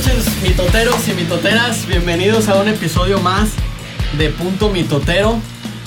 [0.00, 1.86] noches, mitoteros y mitoteras.
[1.86, 3.50] Bienvenidos a un episodio más
[4.16, 5.38] de Punto Mitotero.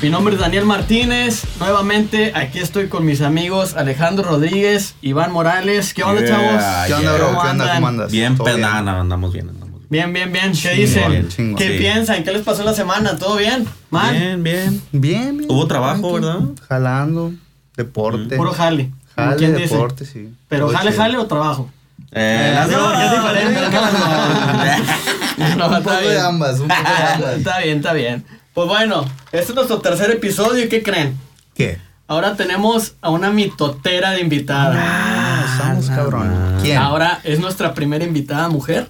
[0.04, 1.44] Mi nombre es Daniel Martínez.
[1.60, 5.96] Nuevamente aquí estoy con mis amigos Alejandro Rodríguez, Iván Morales.
[5.96, 6.64] ¿Qué onda, Yeah, chavos?
[6.88, 7.26] ¿Qué onda, bro?
[7.28, 7.74] ¿Cómo ¿Qué onda?
[7.74, 8.12] ¿Cómo andas?
[8.12, 9.88] Bien, nada, andamos bien, andamos bien.
[9.90, 10.52] Bien, bien, bien.
[10.62, 11.30] ¿Qué dicen?
[11.30, 11.56] chingón.
[11.56, 11.78] ¿Qué Sí.
[11.80, 12.24] piensan?
[12.24, 13.18] ¿Qué les pasó la semana?
[13.18, 13.66] ¿Todo bien?
[13.90, 14.16] ¿Mal?
[14.16, 14.82] Bien, bien.
[14.92, 15.52] Bien, bien.
[15.52, 16.14] Hubo trabajo.
[16.14, 16.40] ¿verdad?
[16.70, 17.34] Jalando,
[17.76, 18.38] deporte.
[18.38, 18.92] Puro jale.
[19.16, 19.74] jale, quien dice.
[19.74, 20.30] deporte, sí.
[20.50, 21.02] ¿Pero Todo jale, chido.
[21.02, 21.72] jale o trabajo?
[22.16, 23.60] Eh, Las no, dos, es diferente.
[25.58, 26.22] No, Un está poco de bien.
[26.26, 27.38] ambas, un poco de ambas.
[27.38, 28.26] Está bien, está bien.
[28.54, 30.64] Pues bueno, este es nuestro tercer episodio.
[30.66, 31.18] ¿Y qué creen?
[31.56, 31.80] ¿Qué?
[32.08, 34.76] Ahora tenemos a una mitotera de invitada.
[34.78, 36.56] Ah, estamos no, cabrón.
[36.58, 36.62] no.
[36.62, 36.78] ¿Quién?
[36.78, 38.90] Ahora es nuestra primera invitada mujer.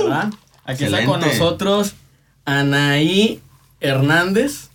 [0.00, 0.28] ¿Verdad?
[0.64, 1.94] Aquí está con nosotros
[2.44, 3.40] Anaí
[3.80, 4.68] Hernández.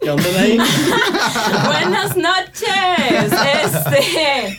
[0.00, 0.58] ¿Qué onda, Anaí?
[1.66, 3.32] Buenas noches.
[3.64, 4.58] Este.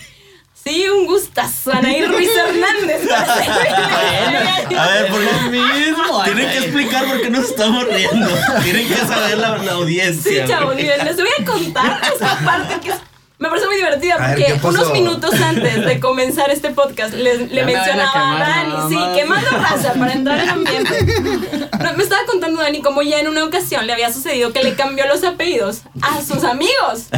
[0.70, 1.72] Sí, un gustazo.
[1.74, 3.02] Anaí Ruiz Hernández.
[4.78, 5.20] A ver, ¿por?
[5.20, 6.24] Lo mismo.
[6.26, 8.30] Tienen que explicar por qué nos estamos riendo.
[8.64, 10.46] Tienen que saber la, la Sí, audiencia.
[10.46, 13.02] chavos, miren, les voy a contar esta parte que es-
[13.40, 17.74] me parece muy divertida porque unos minutos antes de comenzar este podcast le, le me
[17.74, 21.70] mencionaba a quemar Dani, sí, quemando raza para entrar en ambiente.
[21.80, 24.76] No, me estaba contando Dani como ya en una ocasión le había sucedido que le
[24.76, 27.08] cambió los apellidos a sus amigos.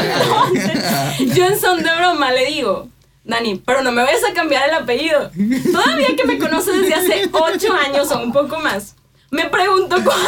[0.00, 2.88] Entonces, yo en son de broma le digo,
[3.24, 5.30] Dani, pero no me vayas a cambiar el apellido.
[5.70, 8.95] Todavía que me conoce desde hace ocho años o un poco más,
[9.30, 10.18] me preguntó cuál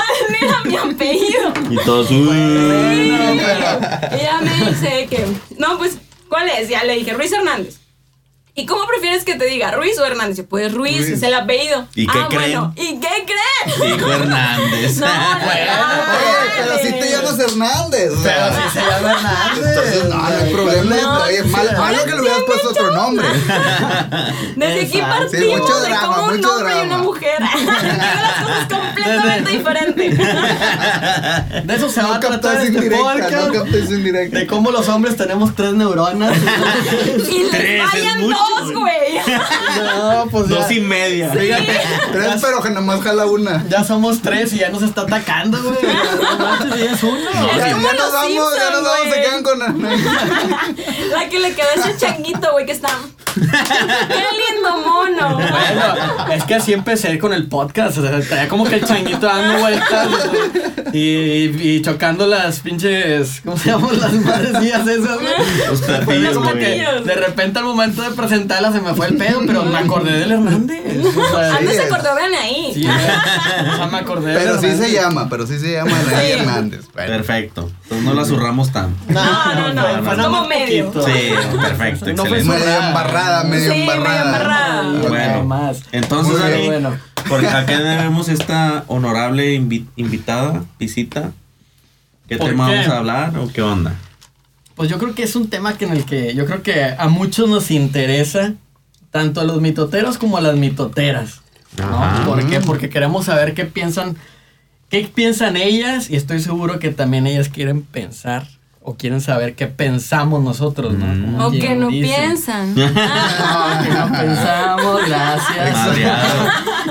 [0.41, 1.53] era mi apellido.
[1.71, 2.27] Y todos, uy.
[2.27, 3.11] Sí,
[4.13, 6.69] ella me dice que, no, pues, ¿cuál es?
[6.69, 7.79] Ya le dije, Ruiz Hernández.
[8.59, 10.45] ¿Y cómo prefieres que te diga, Ruiz o Hernández?
[10.51, 11.11] Pues Ruiz, Ruiz.
[11.11, 11.87] es el apellido.
[11.95, 12.61] ¿Y qué ah, creen?
[12.61, 13.97] bueno, ¿y qué creen?
[13.97, 14.97] Dijo Hernández.
[14.97, 15.69] No, no, Oye,
[16.57, 18.11] pero si te llamas Hernández.
[18.11, 19.78] o sea, Pero si se llama Hernández.
[22.45, 23.27] Hubieras puesto otro nombre.
[24.57, 27.41] Desde aquí partimos Sí, mucho de drama, como un mucho hombre y una mujer.
[27.41, 30.19] Las cosas completamente diferentes.
[30.19, 33.47] De eso se va a tratar este indirecta, podcast.
[33.47, 34.39] no captas indirecta.
[34.39, 36.37] de cómo los hombres tenemos tres neuronas.
[37.29, 39.19] Y les fallan dos, güey.
[39.79, 41.31] no, pues ya, Dos y media.
[41.31, 41.81] fíjate,
[42.13, 43.65] Tres, pero que nomás jala una.
[43.69, 45.77] ya somos tres y ya nos está atacando, güey.
[46.69, 47.19] No ya es uno.
[47.59, 49.59] Ya, nos vamos, ya nos vamos, se quedan con
[51.11, 52.89] La que le quedó ese changuito, güey, que está.
[53.41, 55.37] ¡Qué lindo mono!
[55.37, 57.99] Bueno, es que así empecé con el podcast.
[57.99, 60.09] O sea, traía como que el changuito dando vueltas
[60.93, 63.41] y, y chocando las pinches.
[63.45, 65.35] ¿Cómo se llaman las madrecillas esas, güey?
[65.69, 66.59] Los Fue platillos, como güey.
[66.61, 70.13] que de repente al momento de presentarla se me fue el pedo, pero me acordé
[70.19, 70.79] del Hernández.
[71.17, 71.93] O sea, Antes se es.
[71.93, 72.71] acordó, vean ahí.
[72.75, 74.87] sí, o sea, me acordé del Pero sí Hernández.
[74.89, 76.81] se llama, pero sí se llama Anaí Hernández.
[76.95, 77.13] Bueno.
[77.13, 77.71] Perfecto.
[77.85, 78.99] Entonces no la zurramos tanto.
[79.09, 80.93] No, no, no, fue- fue fue nada como medio.
[80.93, 81.13] Sí,
[81.61, 82.65] perfecto, No fue excelente.
[82.67, 82.95] Medio
[83.29, 84.25] embarrada, medio Sí, medio embarrada.
[84.27, 84.81] embarrada.
[85.03, 85.83] Ay, Bueno, más.
[85.93, 86.97] entonces, Dani, bueno.
[87.29, 91.33] ¿por ¿a qué debemos esta honorable invi- invitada, visita?
[92.29, 92.75] ¿Qué ¿Por tema qué?
[92.77, 93.95] vamos a hablar o qué onda?
[94.75, 97.09] Pues yo creo que es un tema que en el que yo creo que a
[97.09, 98.53] muchos nos interesa,
[99.11, 101.41] tanto a los mitoteros como a las mitoteras.
[101.77, 102.25] ¿no?
[102.27, 102.61] ¿Por qué?
[102.61, 104.17] Porque queremos saber qué piensan,
[104.91, 108.47] qué piensan ellas y estoy seguro que también ellas quieren pensar
[108.89, 111.05] o quieren saber qué pensamos nosotros, ¿no?
[111.07, 111.41] Mm.
[111.43, 112.07] O que no dice.
[112.17, 112.75] piensan.
[112.75, 115.73] No, que no pensamos, gracias.
[115.77, 116.45] Madreado.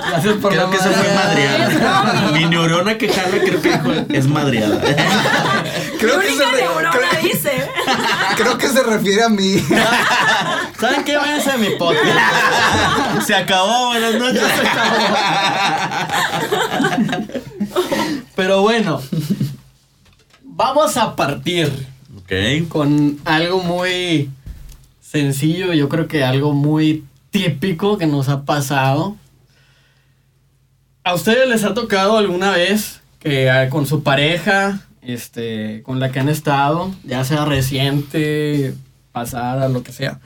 [0.09, 2.31] Gracias por Creo la que se fue madreada.
[2.33, 4.79] Mi neurona que jala creo que dijo, es madreada.
[5.99, 7.67] Creo Mi que, se única re- neurona creo- dice.
[8.37, 9.57] creo que se refiere a mí.
[10.79, 11.17] ¿Saben qué?
[11.17, 13.25] Váyanse a mi podcast.
[13.25, 14.43] Se acabó, buenas noches.
[18.35, 19.01] Pero bueno,
[20.57, 21.71] vamos a partir
[22.17, 22.67] Ok.
[22.67, 24.29] con algo muy
[24.99, 29.15] sencillo, yo creo que algo muy típico que nos ha pasado.
[31.03, 36.11] ¿A ustedes les ha tocado alguna vez que ah, con su pareja, este, con la
[36.11, 38.73] que han estado, ya sea reciente,
[39.13, 40.19] pasada, lo que sea,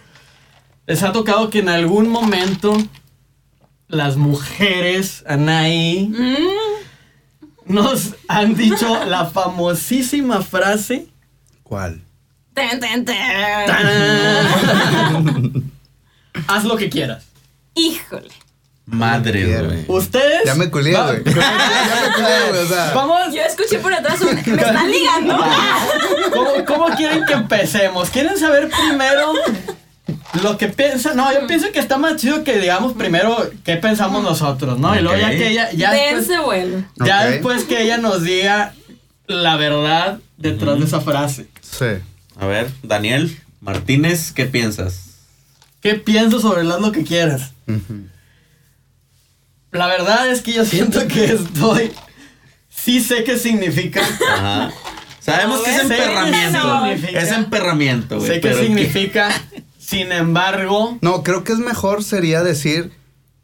[0.87, 2.75] les ha tocado que en algún momento
[3.87, 6.60] las mujeres, Anaí, Mm,
[7.71, 11.07] nos han dicho la famosísima frase
[11.63, 12.01] ¿Cuál?
[12.53, 13.17] ten, ten, ten.
[16.47, 17.23] Haz lo que quieras.
[17.75, 18.29] Híjole.
[18.85, 19.85] Madre, güey.
[19.87, 20.41] Ustedes.
[20.45, 21.23] Ya me culé, Va- güey.
[21.25, 22.63] Ya me culé, güey.
[22.63, 23.33] O sea, Vamos.
[23.33, 24.35] Yo escuché por atrás un.
[24.35, 25.37] Me están ligando.
[26.33, 28.09] ¿Cómo, cómo quieren que empecemos?
[28.09, 29.33] ¿Quieren saber primero
[30.41, 31.17] lo que piensan?
[31.17, 34.97] No, yo pienso que está más chido que digamos primero qué pensamos nosotros, ¿no?
[34.97, 35.71] Y luego ya que ella.
[35.71, 36.67] Ya después,
[36.97, 38.73] ya después que ella nos diga
[39.27, 41.47] la verdad detrás de esa frase.
[41.61, 41.85] sí.
[42.39, 45.11] A ver, Daniel Martínez, ¿qué piensas?
[45.79, 47.51] ¿Qué pienso sobre el haz lo que quieras?
[49.71, 51.91] La verdad es que yo siento que estoy.
[52.69, 54.01] Sí sé qué significa.
[54.01, 54.71] Ajá.
[55.19, 56.85] Sabemos que es emperramiento.
[57.13, 58.27] Es emperramiento, güey.
[58.27, 59.29] sé qué significa.
[59.91, 62.91] Sin embargo, No, creo que es mejor sería decir,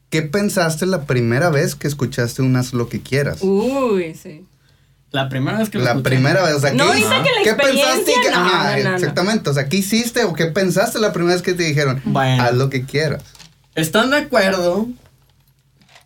[0.09, 3.39] ¿qué pensaste la primera vez que escuchaste un haz lo que quieras?
[3.41, 4.45] Uy, sí.
[5.11, 7.29] la primera vez que lo La escuché- primera vez, o sea, ¿qué, No, ahorita que
[7.31, 8.11] la ¿qué experiencia, pensaste?
[8.11, 8.95] y qué- no, Ajá, no, no, no.
[8.97, 12.01] exactamente, o sea, ¿qué hiciste o qué pensaste la primera vez que te dijeron?
[12.05, 12.43] Bueno.
[12.43, 13.23] Haz lo que quieras.
[13.75, 14.87] ¿Están de acuerdo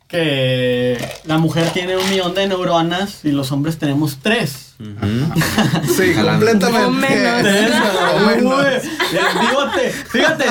[0.07, 4.70] que la mujer tiene un millón de neuronas y los hombres tenemos tres?
[4.81, 5.93] Ujú.
[5.93, 6.45] Sí, Jalando.
[6.47, 6.85] completamente.
[6.85, 7.41] O menos.
[7.43, 7.71] Tres,
[8.15, 8.59] O menos.
[8.59, 8.81] Uy, eh,
[9.11, 10.45] fíjate, fíjate,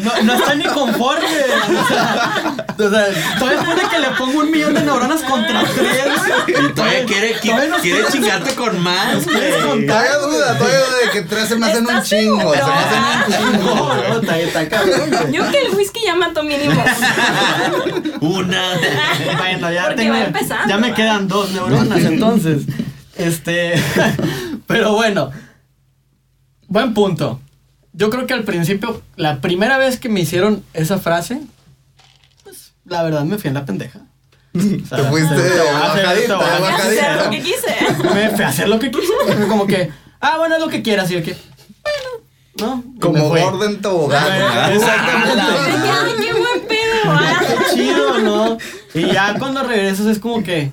[0.00, 1.26] no, no está ni conforme.
[1.26, 6.04] O sea, o sea, todavía pone que le pongo un millón de neuronas contra tres.
[6.48, 9.24] Y todavía quiere, quiere quieres- chingarte con más.
[9.24, 9.56] Todavía
[10.18, 12.52] duda, todavía duda de que tres se me hacen un ¿Estás chingo.
[12.54, 13.94] Se me hacen un chingo.
[14.16, 15.30] No, no.
[15.32, 16.82] Yo que el whisky ya mató mínimo.
[18.20, 18.62] Una.
[19.38, 20.14] Bueno, ya Porque tengo.
[20.14, 22.62] va empezando, ya me quedan dos neuronas, entonces.
[23.18, 23.74] Este.
[24.66, 25.30] Pero bueno.
[26.68, 27.40] Buen punto.
[27.92, 31.40] Yo creo que al principio, la primera vez que me hicieron esa frase,
[32.44, 34.00] pues la verdad me fui en la pendeja.
[34.56, 37.24] O sea, Te fuiste te voy a hacer- bajadita, bajadita.
[37.24, 37.76] Lo que quise.
[38.14, 39.12] Me fui a hacer lo que quise.
[39.48, 39.90] Como que,
[40.20, 41.10] ah, bueno, es lo que quieras.
[41.10, 41.36] Y yo que,
[42.56, 42.84] bueno, ¿no?
[43.00, 43.40] Como fui.
[43.40, 44.72] gordo en tobogán.
[44.72, 45.40] Exactamente.
[45.42, 47.02] Ay, qué buen pedo.
[47.12, 47.40] ah.
[47.46, 48.58] Qué chido, ¿no?
[48.94, 50.72] Y ya cuando regresas es como que.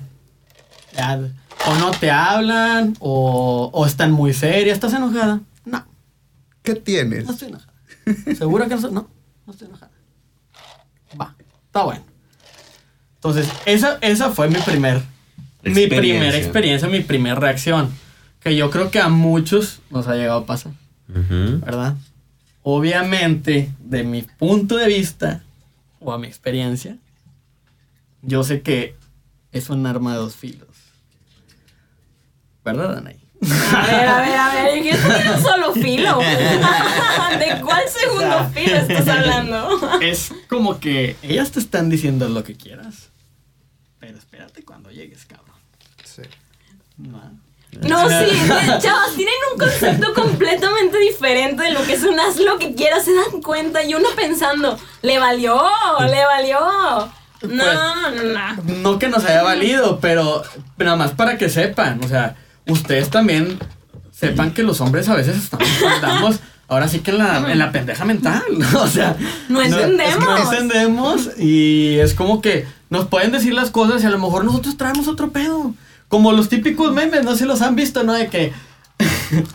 [0.95, 1.19] ya,
[1.67, 4.75] o no te hablan, o, o están muy serias.
[4.75, 5.41] ¿Estás enojada?
[5.65, 5.85] No,
[6.61, 7.25] ¿Qué tienes?
[7.25, 7.73] no estoy enojada.
[8.37, 8.91] ¿Segura que no estoy?
[8.91, 9.09] No,
[9.45, 9.91] no estoy enojada.
[11.19, 12.03] Va, está bueno.
[13.15, 15.01] Entonces, esa, esa fue mi primer.
[15.63, 17.89] Mi primera experiencia, mi primera reacción.
[18.41, 20.73] Que yo creo que a muchos nos ha llegado a pasar.
[21.07, 21.95] ¿verdad?
[22.63, 25.43] Obviamente, de mi punto de vista
[25.99, 26.97] o a mi experiencia,
[28.21, 28.95] yo sé que
[29.53, 30.67] es un arma de dos filos.
[32.63, 33.19] ¿Verdad, Anaí?
[33.75, 34.83] A ver, a ver, a ver.
[34.83, 36.19] ¿Qué esto tiene un solo filo?
[37.39, 39.99] ¿De cuál segundo filo estás hablando?
[40.01, 43.09] Es como que ellas te están diciendo lo que quieras,
[43.99, 45.57] pero espérate cuando llegues, cabrón.
[46.03, 46.21] Sí.
[46.97, 47.43] ¿No?
[47.81, 48.37] No, sí,
[48.79, 53.03] chavos, tienen un concepto completamente diferente de lo que es un haz lo que quieras,
[53.03, 55.59] se dan cuenta y uno pensando, le valió,
[55.99, 56.59] le valió.
[57.41, 58.63] No, no, no.
[58.63, 60.43] No que nos haya valido, pero
[60.77, 62.35] nada más para que sepan, o sea,
[62.67, 63.59] ustedes también
[64.11, 67.71] sepan que los hombres a veces estamos, andamos ahora sí que en la, en la
[67.71, 68.41] pendeja mental,
[68.79, 69.15] o sea,
[69.49, 70.25] No es que entendemos.
[70.25, 74.45] no entendemos y es como que nos pueden decir las cosas y a lo mejor
[74.45, 75.73] nosotros traemos otro pedo,
[76.07, 78.13] como los típicos memes, no sé si los han visto, ¿no?
[78.13, 78.53] De que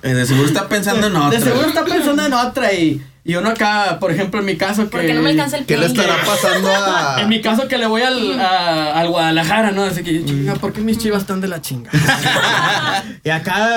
[0.02, 1.38] De seguro está pensando en otra.
[1.38, 4.84] de seguro está pensando en otra y, y uno acá, por ejemplo, en mi caso
[4.84, 4.88] que...
[4.90, 7.16] Porque no me alcanza el ¿Qué le estará pasando a.?
[7.22, 9.84] En mi caso que le voy al, a- al Guadalajara, ¿no?
[9.84, 11.90] Así que, chinga, ¿por qué mis chivas están de la chinga?
[13.24, 13.68] y acá,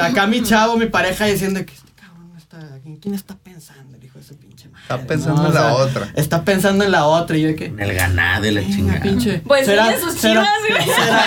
[0.00, 3.96] acá mi chavo, mi pareja diciendo que este cabrón está, ¿en quién está pensando?
[3.96, 4.53] El hijo de su pinche.
[4.84, 6.08] Está pensando en la otra.
[6.14, 7.64] Está pensando en la otra y yo de que...
[7.66, 9.00] En el ganado de la Chinga, chingada.
[9.00, 9.38] pinche.
[9.46, 10.82] Pues miren sus chivas, güey.
[10.84, 11.24] será-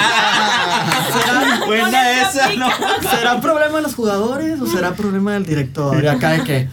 [1.65, 2.69] Buena esa, ¿no?
[3.09, 6.03] ¿Será problema de los jugadores o será problema del director?
[6.03, 6.70] Y acá de que,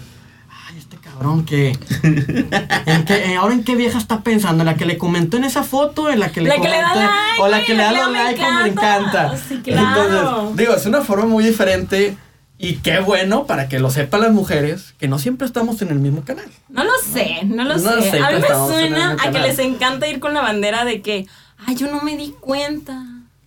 [0.50, 1.70] ay, este cabrón que...
[2.02, 4.60] ¿en qué- en- ¿Ahora en qué vieja está pensando?
[4.62, 6.10] ¿En la que le comentó en esa foto?
[6.10, 8.02] ¿En la que le La que le da like, ¿O la que le da la
[8.04, 9.00] los like me encanta.
[9.22, 9.36] encanta?
[9.48, 10.02] Sí, claro.
[10.02, 12.16] Entonces, digo, es una forma muy diferente
[12.58, 15.98] y qué bueno para que lo sepan las mujeres que no siempre estamos en el
[15.98, 16.46] mismo canal.
[16.68, 18.10] No lo sé, no lo No sé.
[18.10, 21.26] sé, A mí me suena a que les encanta ir con la bandera de que,
[21.66, 23.04] ay, yo no me di cuenta.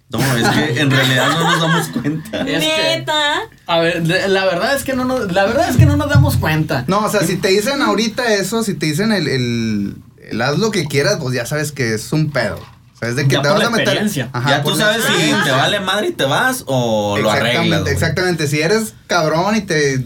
[0.09, 2.41] No, es que en realidad no nos damos cuenta.
[2.47, 3.41] Es que- Neta.
[3.65, 6.37] A ver, la verdad es que no nos, la verdad es que no nos damos
[6.37, 6.85] cuenta.
[6.87, 9.95] No, o sea, si te dicen ahorita eso, si te dicen el, el,
[10.31, 12.59] el haz lo que quieras, pues ya sabes que es un pedo.
[12.97, 13.87] O sea, es de que Ya te por vas la a meter.
[13.87, 14.29] experiencia.
[14.33, 15.43] Ajá, ya por tú la sabes si experiencia.
[15.43, 17.53] te vale madre y te vas o lo arreglas.
[17.53, 17.93] Exactamente, güey.
[17.93, 18.47] exactamente.
[18.47, 20.03] Si eres cabrón y te,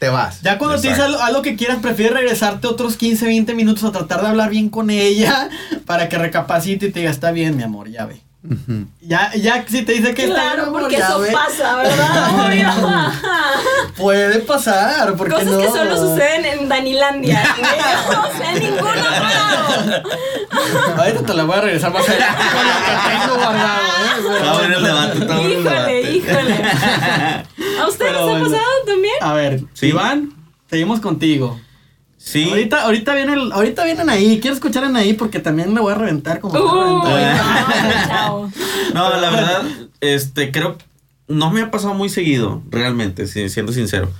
[0.00, 0.42] te vas.
[0.42, 1.12] Ya cuando te dice Exacto.
[1.14, 4.68] algo, algo que quieras, prefieres regresarte otros 15, 20 minutos a tratar de hablar bien
[4.68, 5.48] con ella
[5.86, 8.20] para que recapacite y te diga, está bien, mi amor, ya ve.
[9.00, 11.32] Ya, ya si te dice que está Claro, porque eso ve.
[11.32, 12.46] pasa, ¿verdad?
[12.46, 12.68] Obvio.
[13.96, 15.58] Puede pasar, porque Cosas no?
[15.60, 17.42] que solo suceden en Danilandia.
[18.34, 20.02] O sea, en ningún otro lado.
[20.98, 24.36] Ahorita te la voy a regresar más allá con lo que tengo guardado, ¿eh?
[24.38, 26.64] Está bueno el debate, está bueno el Híjole, híjole.
[27.80, 28.44] ¿A ustedes les ha bueno.
[28.44, 29.14] pasado también?
[29.22, 29.86] A ver, Sí.
[29.86, 30.32] Iván,
[30.68, 31.58] seguimos contigo.
[32.26, 32.48] Sí.
[32.48, 34.40] Ahorita, ahorita, vienen, ahorita vienen ahí.
[34.40, 36.54] Quiero escuchar en ahí porque también le voy a reventar como.
[36.56, 37.84] a reventar.
[37.84, 38.50] no, chao.
[38.94, 39.62] No, la verdad,
[40.00, 40.78] este, creo,
[41.28, 44.10] no me ha pasado muy seguido, realmente, si- siendo sincero.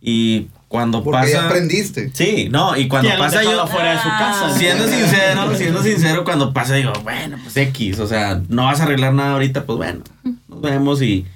[0.00, 1.46] Y cuando Porque ya pasa.
[1.48, 2.10] aprendiste.
[2.14, 3.66] Sí, no, y cuando ¿Quién lo pasa yo.
[3.66, 4.46] fuera de su casa?
[4.46, 4.54] Ah.
[4.56, 8.84] Siendo sincero, siendo sincero, cuando pasa digo, bueno, pues X, o sea, no vas a
[8.84, 10.00] arreglar nada ahorita, pues bueno,
[10.48, 11.26] nos vemos y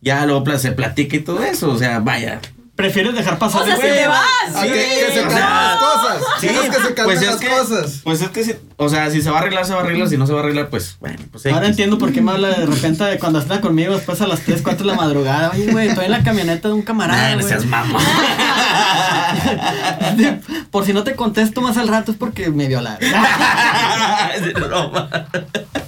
[0.00, 2.40] ya luego se platica y todo eso, o sea, vaya.
[2.78, 4.22] Prefieres dejar pasar O sea, el si te vas.
[4.54, 6.22] A que, que se calmen las cosas.
[6.38, 8.00] Tienes que se calmen pues es las que, cosas.
[8.04, 10.08] pues es que, si, o sea, si se va a arreglar, se va a arreglar,
[10.08, 11.44] si no se va a arreglar, pues bueno, pues.
[11.46, 14.42] Ahora entiendo por qué me habla de repente de cuando está conmigo después a las
[14.42, 15.50] 3, 4 de la madrugada.
[15.54, 17.30] Oye, güey, estoy en la camioneta de un camarada.
[17.30, 17.48] No güey.
[17.48, 18.00] seas mamón.
[20.70, 23.00] Por si no te contesto más al rato es porque me violaron.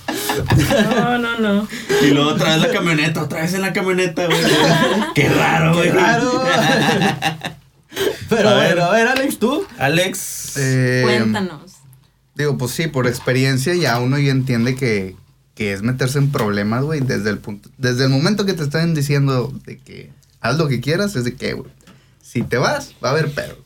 [0.57, 1.69] No, no, no.
[2.02, 4.38] y luego otra vez la camioneta, otra vez en la camioneta, güey.
[5.14, 5.90] Qué raro, güey.
[5.90, 6.45] Qué raro.
[8.28, 8.75] Pero A ver.
[8.75, 9.66] bueno, a ver, Alex, tú.
[9.78, 10.57] Alex.
[10.57, 11.73] Eh, Cuéntanos.
[12.35, 15.16] Digo, pues sí, por experiencia ya uno ya entiende que,
[15.54, 18.95] que es meterse en problemas, güey, desde el punto, desde el momento que te están
[18.95, 21.71] diciendo de que haz lo que quieras, es de que, güey,
[22.23, 23.59] si te vas, va a haber pedo.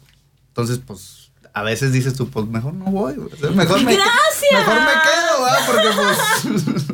[0.49, 1.24] Entonces, pues,
[1.55, 3.55] a veces dices tú, pues mejor no voy, güey.
[3.55, 4.53] Mejor me, ¡Gracias!
[4.53, 5.59] mejor me quedo, ¿va?
[5.67, 6.87] Porque pues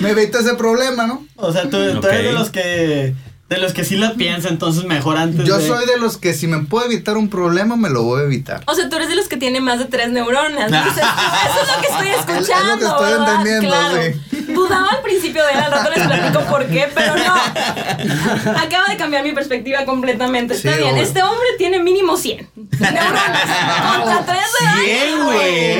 [0.02, 1.26] me evita ese problema, ¿no?
[1.36, 3.14] O sea, tú, tú eres de los que.
[3.48, 6.32] De los que sí la piensa, entonces mejor antes Yo de- soy de los que
[6.32, 8.62] si me puedo evitar un problema, me lo voy a evitar.
[8.66, 10.70] O sea, tú eres de los que tiene más de tres neuronas.
[10.70, 12.44] Dices, eso es lo que estoy escuchando.
[12.54, 13.34] Es lo que estoy ¿verdad?
[13.34, 13.96] entendiendo, claro.
[14.02, 14.52] sí.
[14.54, 17.34] Dudaba al principio de él, al rato les platico por qué, pero no.
[18.56, 20.54] Acaba de cambiar mi perspectiva completamente.
[20.54, 20.96] Está Sí, bien.
[20.96, 22.48] Este hombre tiene mínimo 100
[22.80, 23.94] neuronas.
[23.96, 25.76] Contra tres de daño, Bien, güey.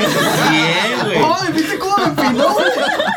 [0.49, 1.17] Bien, güey.
[1.17, 2.65] ¡Ay, viste cómo me empinó, güey!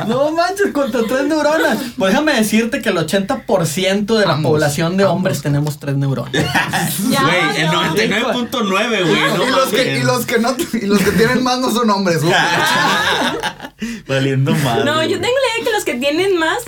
[0.07, 1.79] No manches, contra tres neuronas.
[1.99, 6.33] Pues déjame decirte que el 80% de la Vamos, población de hombres tenemos tres neuronas.
[6.99, 7.95] Güey, el no.
[7.95, 9.21] 99.9, güey.
[9.37, 10.01] No y, los que, mames.
[10.01, 12.35] y, los que no, y los que tienen más no son hombres, güey.
[14.09, 14.85] Valiendo mal.
[14.85, 16.59] No, yo tengo la idea que los que tienen más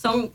[0.00, 0.30] son,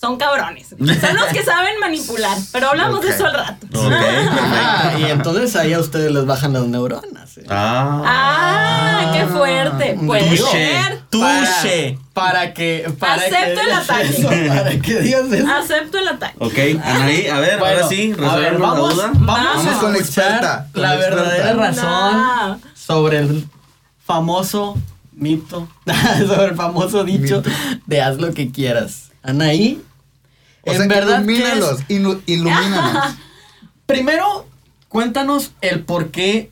[0.00, 0.68] son cabrones.
[0.68, 2.36] Son los que saben manipular.
[2.52, 3.66] Pero hablamos de eso al rato.
[3.74, 7.38] Ah, y entonces ahí a ustedes les bajan las neuronas.
[7.38, 7.44] ¿eh?
[7.48, 8.02] Ah.
[8.06, 9.98] Ah, qué fuerte.
[10.04, 11.02] Puede ser.
[11.10, 11.98] Touché.
[12.20, 12.92] Para, que.
[12.98, 14.08] Para Acepto que el ataque.
[14.08, 15.46] eso, para que digas eso.
[15.52, 16.36] Acepto el ataque.
[16.38, 19.06] Ok, Anaí, a ver, ahora Bueno, sí, a ver, resolvemos la vamos, duda.
[19.14, 21.22] vamos, Vamos a con la experta, con la la experta.
[21.22, 22.60] verdadera razón No.
[22.74, 23.48] sobre el
[24.04, 24.78] famoso
[25.12, 25.68] mito,
[26.26, 27.50] sobre el famoso dicho Mito.
[27.86, 29.10] de haz lo que quieras.
[29.22, 29.82] Anaí,
[30.62, 31.84] O en sea, que verdad, ¿qué es?
[32.26, 33.14] ilumínalos.
[33.86, 34.46] Primero,
[34.88, 36.50] cuéntanos el por qué,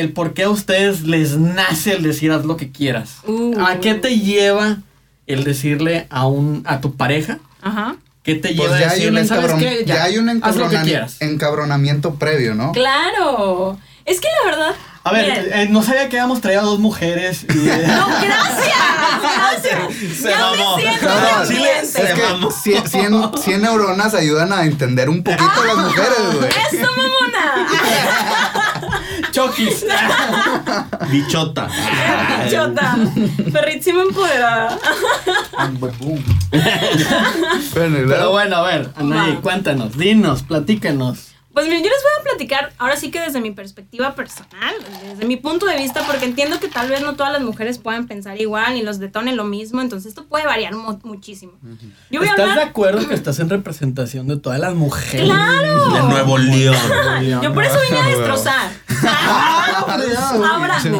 [0.00, 3.16] el por qué a ustedes les nace el decir haz lo que quieras.
[3.26, 3.58] Uh.
[3.60, 4.78] ¿A qué te lleva
[5.26, 7.38] el decirle a un a tu pareja?
[7.62, 7.96] Ajá.
[8.22, 9.84] ¿Qué te Pues lleva ya a hay, un decirle, sabes encabron- qué?
[9.86, 10.40] ya hay un
[10.84, 11.16] quieras?
[11.20, 12.72] encabronamiento previo, ¿no?
[12.72, 13.78] Claro.
[14.04, 14.74] Es que la verdad.
[15.04, 17.44] A ver, eh, no sabía que habíamos traído a dos mujeres.
[17.44, 18.76] y, eh, no, gracias.
[19.22, 20.16] Gracias.
[20.20, 20.76] Se ya mamó.
[20.76, 21.86] me siento No, Chile, independiente.
[21.86, 22.50] se Es que mamó.
[22.50, 26.48] 100, 100 100 neuronas ayudan a entender un poquito a las mujeres, güey.
[26.50, 27.68] Eso, mamona.
[29.36, 29.84] Chokis.
[31.10, 31.68] Bichota.
[32.50, 32.96] Chota.
[33.52, 34.78] Perrísima empoderada.
[37.74, 41.35] Pero bueno, a ver, Anaí, cuéntanos, dinos, platícanos.
[41.56, 44.74] Pues miren, yo les voy a platicar ahora sí que desde mi perspectiva personal,
[45.08, 48.06] desde mi punto de vista, porque entiendo que tal vez no todas las mujeres puedan
[48.06, 51.52] pensar igual ni los detonen lo mismo, entonces esto puede variar mu- muchísimo.
[52.10, 55.24] Yo voy a ¿Estás de acuerdo que estás en representación de todas las mujeres?
[55.24, 55.88] ¡Claro!
[55.94, 56.76] De Nuevo León.
[57.42, 58.70] Yo por eso vine a destrozar.
[59.06, 59.86] Ah,
[60.52, 60.90] Ahora, es que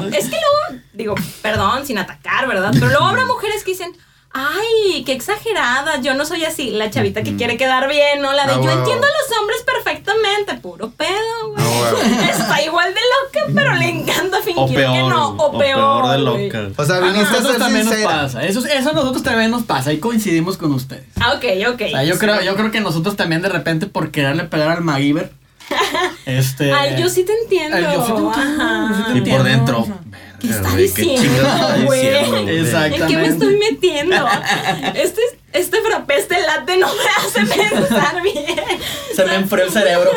[0.70, 2.70] luego, digo, perdón, sin atacar, ¿verdad?
[2.72, 3.92] Pero luego habrá mujeres que dicen,
[4.38, 6.70] ay, qué exagerada, yo no soy así.
[6.70, 8.32] La chavita que quiere quedar bien, ¿no?
[8.32, 11.64] La de Ah, yo entiendo a los hombres perfectamente, puro pedo, güey.
[11.64, 12.28] Ah.
[12.30, 14.92] Está igual de loca, pero le encanta fingir O peor.
[14.92, 15.28] que no.
[15.36, 16.10] O peor.
[16.10, 16.68] de loca.
[16.76, 18.44] O sea, A viniste a nosotros ser también nos pasa.
[18.44, 19.90] Eso, eso a nosotros también nos pasa.
[19.90, 21.04] Ahí coincidimos con ustedes.
[21.20, 21.82] Ah, ok, ok.
[21.86, 24.82] O sea, yo creo, yo creo que nosotros también de repente por quererle pegar al
[24.82, 25.32] MacGyver.
[26.26, 26.72] este.
[26.72, 27.76] Ay, yo sí te entiendo.
[27.76, 28.88] Ay, yo sí te entiendo, Ajá.
[28.90, 29.42] yo sí te Y entiendo.
[29.42, 29.86] por dentro.
[29.86, 30.82] ¿Qué verga, está güey, qué está güey?
[30.82, 31.48] diciendo,
[31.84, 32.58] güey.
[32.58, 33.02] Exacto.
[33.02, 34.16] ¿En qué me estoy metiendo?
[34.94, 35.20] Este,
[35.52, 38.56] este frappé, este latte no me hace pensar bien.
[39.14, 40.10] Se me enfrió el cerebro.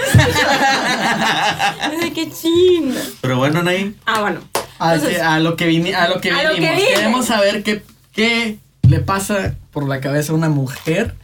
[1.79, 3.01] Ay, qué chinga.
[3.21, 3.95] Pero bueno, Anaí.
[4.05, 4.41] Ah, bueno.
[4.79, 6.75] A, Entonces, que- a lo que vini- a lo que A lo que vinimos.
[6.77, 6.93] vine.
[6.93, 7.83] Queremos saber qué,
[8.13, 8.57] qué
[8.87, 11.15] le pasa por la cabeza a una mujer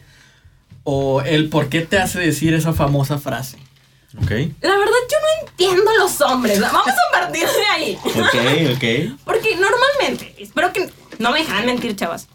[0.84, 3.58] o el por qué te hace decir esa famosa frase.
[4.60, 6.60] La verdad, yo no entiendo a los hombres.
[6.60, 7.98] Vamos a partir de ahí.
[8.04, 9.20] Ok, ok.
[9.24, 12.28] Porque normalmente, espero que no me dejan mentir, chavas.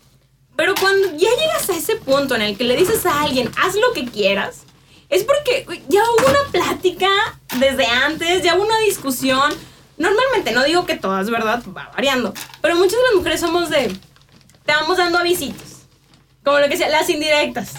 [0.55, 3.75] Pero cuando ya llegas a ese punto en el que le dices a alguien, haz
[3.75, 4.63] lo que quieras,
[5.09, 7.09] es porque ya hubo una plática
[7.57, 9.53] desde antes, ya hubo una discusión.
[9.97, 11.63] Normalmente, no digo que todas, ¿verdad?
[11.75, 12.33] Va variando.
[12.61, 13.87] Pero muchas de las mujeres somos de.
[14.65, 15.81] Te vamos dando avisitos.
[16.43, 17.73] Como lo que sea, las indirectas.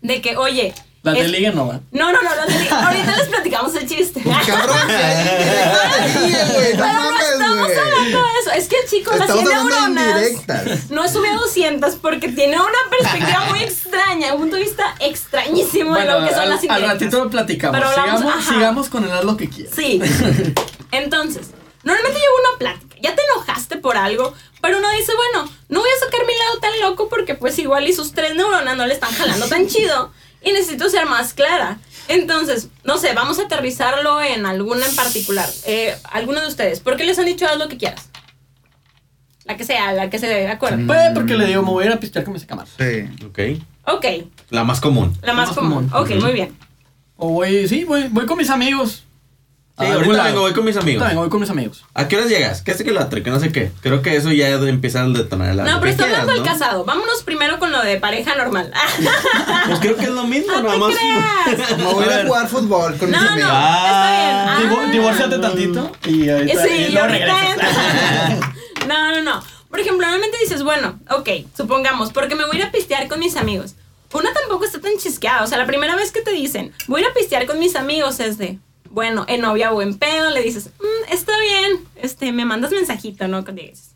[0.00, 1.82] De que, oye, Las de Es- liga no van.
[1.92, 2.86] No, no, no, las de liga.
[2.88, 4.20] Ahorita les platicamos el chiste.
[4.46, 6.74] Cabrón, hay indirectas, güey.
[6.76, 8.50] No Pero no mames, estamos hablando de eso.
[8.56, 10.90] Es que el chico, las Estamos 100 hablando de neuronas.
[10.90, 15.94] No sube a 200 porque tiene una perspectiva muy extraña, un punto de vista extrañísimo
[15.94, 16.92] de Bueno, lo que son al, las al indirectas.
[17.00, 17.78] ratito lo platicamos.
[17.80, 19.74] Pero hablamos- sigamos, sigamos con el haz lo que quieras.
[19.76, 20.00] Sí.
[20.90, 21.48] Entonces,
[21.84, 22.96] normalmente llevo una plática.
[23.00, 26.58] Ya te enojaste por algo, pero uno dice, bueno, no voy a sacar mi lado
[26.58, 30.12] tan loco porque pues igual y sus tres neuronas no le están jalando tan chido
[30.42, 31.78] y necesito ser más clara.
[32.08, 35.48] Entonces, no sé, vamos a aterrizarlo en alguna en particular.
[35.66, 38.08] Eh, alguno de ustedes, ¿por qué les han dicho haz lo que quieras?
[39.44, 40.84] La que sea, la que se acuerde.
[40.86, 42.70] Pues porque le digo, me voy a ir a pistear con mis cámaras.
[42.78, 43.24] Sí.
[43.24, 43.38] Ok.
[43.90, 44.04] Ok,
[44.50, 45.16] La más común.
[45.22, 45.88] la más más común.
[45.88, 46.02] común.
[46.02, 46.54] Ok, muy bien.
[47.16, 49.04] O voy, sí, voy, voy con mis amigos.
[49.78, 50.28] Sí, A algún ahorita lado.
[50.28, 51.00] vengo, voy con mis amigos.
[51.02, 51.84] Ahorita vengo, voy con mis amigos.
[51.94, 52.62] ¿A qué horas llegas?
[52.62, 53.22] ¿Qué hace que lo atre?
[53.22, 53.70] Que no sé qué.
[53.80, 55.62] Creo que eso ya empieza a detonar la.
[55.64, 56.46] No, pero está hablando del ¿no?
[56.48, 56.84] casado.
[56.84, 58.72] Vámonos primero con lo de pareja normal.
[59.68, 60.94] Pues creo que es lo mismo, No nada más.
[60.96, 61.76] creas.
[61.78, 62.26] Me voy a ir a ver.
[62.26, 63.50] jugar fútbol con No, mis no, amigos.
[63.52, 64.56] Ah.
[64.56, 64.70] está bien.
[64.70, 64.90] Divo- Ah.
[64.92, 67.08] divórciate tantito y ahorita Sí, y luego.
[68.88, 69.42] No, no, no.
[69.70, 73.18] Por ejemplo, normalmente dices, bueno, ok, supongamos, porque me voy a ir a pistear con
[73.18, 73.74] mis amigos.
[74.14, 75.42] Una tampoco está tan chisqueada.
[75.44, 77.76] O sea, la primera vez que te dicen, voy a ir a pistear con mis
[77.76, 78.58] amigos es de,
[78.98, 83.28] bueno, en novia o en pedo, le dices, "Mm, está bien, este, me mandas mensajito,
[83.28, 83.42] ¿no?
[83.42, 83.94] Dices.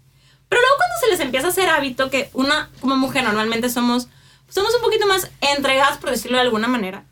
[0.49, 4.06] Pero luego cuando se les empieza a hacer hábito que una, como mujer, normalmente somos,
[4.49, 7.04] somos un poquito más entregadas, por decirlo de alguna manera,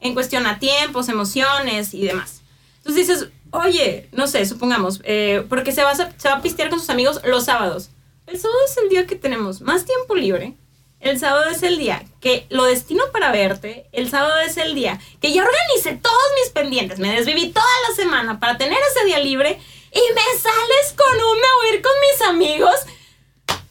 [0.00, 2.40] en cuestión a tiempos, emociones y demás.
[2.78, 6.68] Entonces dices, oye, no sé, supongamos, eh, porque se va, a, se va a pistear
[6.68, 7.90] con sus amigos los sábados.
[8.26, 10.56] El sábado es el día que tenemos más tiempo libre.
[11.00, 13.86] El sábado es el día que lo destino para verte.
[13.92, 16.98] El sábado es el día que ya organicé todos mis pendientes.
[16.98, 19.60] Me desviví toda la semana para tener ese día libre.
[19.92, 22.74] Y me sales con un me voy a ir con mis amigos.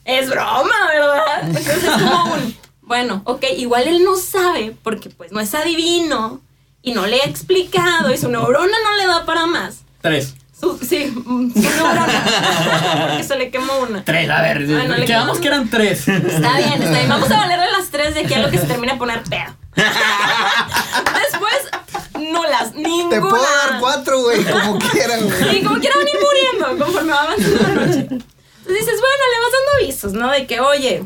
[0.04, 1.40] Es broma, ¿verdad?
[1.42, 6.40] Entonces es como un, bueno, ok, igual él no sabe porque pues no es adivino
[6.80, 9.80] y no le he explicado y su neurona no le da para más.
[10.00, 10.36] Tres.
[10.88, 13.06] Sí, mm, su neurona.
[13.08, 14.04] porque se le quemó una.
[14.04, 14.58] Tres, a ver.
[14.58, 16.08] Ay, no le quedamos que eran tres.
[16.08, 17.08] Está bien, está bien.
[17.08, 19.54] Vamos a valerle las tres de aquí a lo que se termina de poner pedo.
[21.14, 23.10] Después, nulas, ninguna.
[23.10, 25.62] Te puedo dar cuatro, güey, como quieran, Y güey.
[25.62, 27.98] como quiera van a ir muriendo conforme va avanzando la noche.
[28.00, 30.30] Entonces dices, bueno, le vas dando avisos, ¿no?
[30.30, 31.04] De que, oye,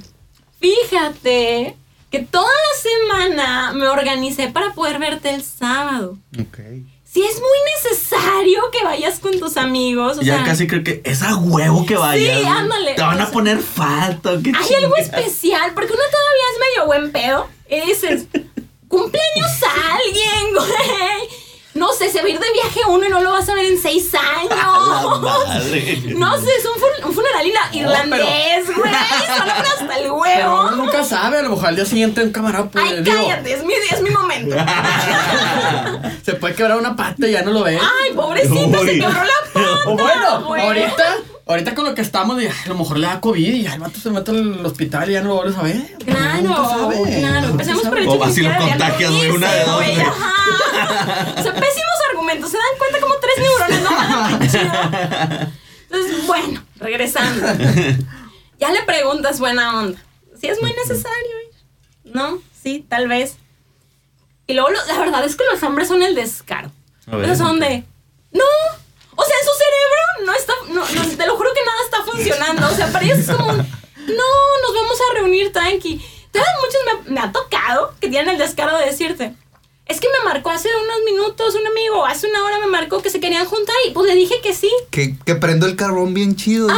[0.60, 1.76] fíjate
[2.10, 6.16] que toda la semana me organicé para poder verte el sábado.
[6.40, 6.58] Ok.
[7.12, 11.01] Si es muy necesario que vayas con tus amigos, o ya sea, casi creo que
[11.05, 12.38] es a huevo que vayas.
[12.40, 12.94] Sí, ándale.
[12.94, 14.31] Te van O a sea, poner falta.
[14.31, 18.27] hay algo especial, porque uno todavía es medio buen pedo y dices,
[18.88, 21.29] cumpleaños a alguien, güey.
[21.72, 23.66] No sé, se va a ir de viaje uno y no lo vas a ver
[23.66, 25.20] en seis La años.
[25.20, 26.02] madre.
[26.16, 28.92] No sé, es un, fun- un funeral irlandés, güey.
[28.92, 30.70] Son hasta el Pero uno huevo.
[30.72, 33.64] nunca sabe, a lo mejor al día siguiente un camarada pues, Ay, digo, cállate, es
[33.64, 34.56] mi, es mi momento.
[36.24, 37.78] se puede quebrar una pata y ya no lo ve.
[37.78, 39.90] Ay, pobrecito, se quebró la pata.
[39.90, 40.62] bueno, güey.
[40.66, 41.16] ahorita,
[41.50, 43.80] ahorita con lo que estamos, de, a lo mejor le da COVID y ya el
[43.80, 45.96] vato se mete al hospital y ya no lo vuelves a ver.
[46.04, 47.48] Claro, claro.
[47.48, 49.82] Empecemos por el O hecho así lo contagias, güey, una de dos.
[50.06, 50.34] Ajá.
[51.38, 52.50] O sea, pésimos argumentos.
[52.50, 55.52] ¿Se dan cuenta como tres neuronas no van?
[55.90, 57.46] Entonces, bueno, regresando.
[58.58, 59.98] Ya le preguntas buena onda.
[60.40, 62.12] Si es muy necesario ir.
[62.14, 62.38] ¿No?
[62.62, 63.36] Sí, tal vez.
[64.46, 66.70] Y luego, lo- la verdad es que los hombres son el descaro.
[67.06, 67.26] A O ver.
[67.26, 67.84] sea, son de.
[68.32, 68.44] ¡No!
[69.20, 70.54] O sea, en su cerebro no está.
[70.68, 72.68] No, no, te lo juro que nada está funcionando.
[72.68, 73.59] O sea, para ellos es como un.
[73.59, 74.30] No,
[74.62, 76.00] nos vamos a reunir tranqui.
[76.33, 79.35] Todavía muchos me, me ha tocado que tienen el descaro de decirte.
[79.87, 83.11] Es que me marcó hace unos minutos un amigo, hace una hora me marcó que
[83.11, 84.70] se querían juntar y pues le dije que sí.
[84.90, 86.68] Que, que prendo el carbón bien chido.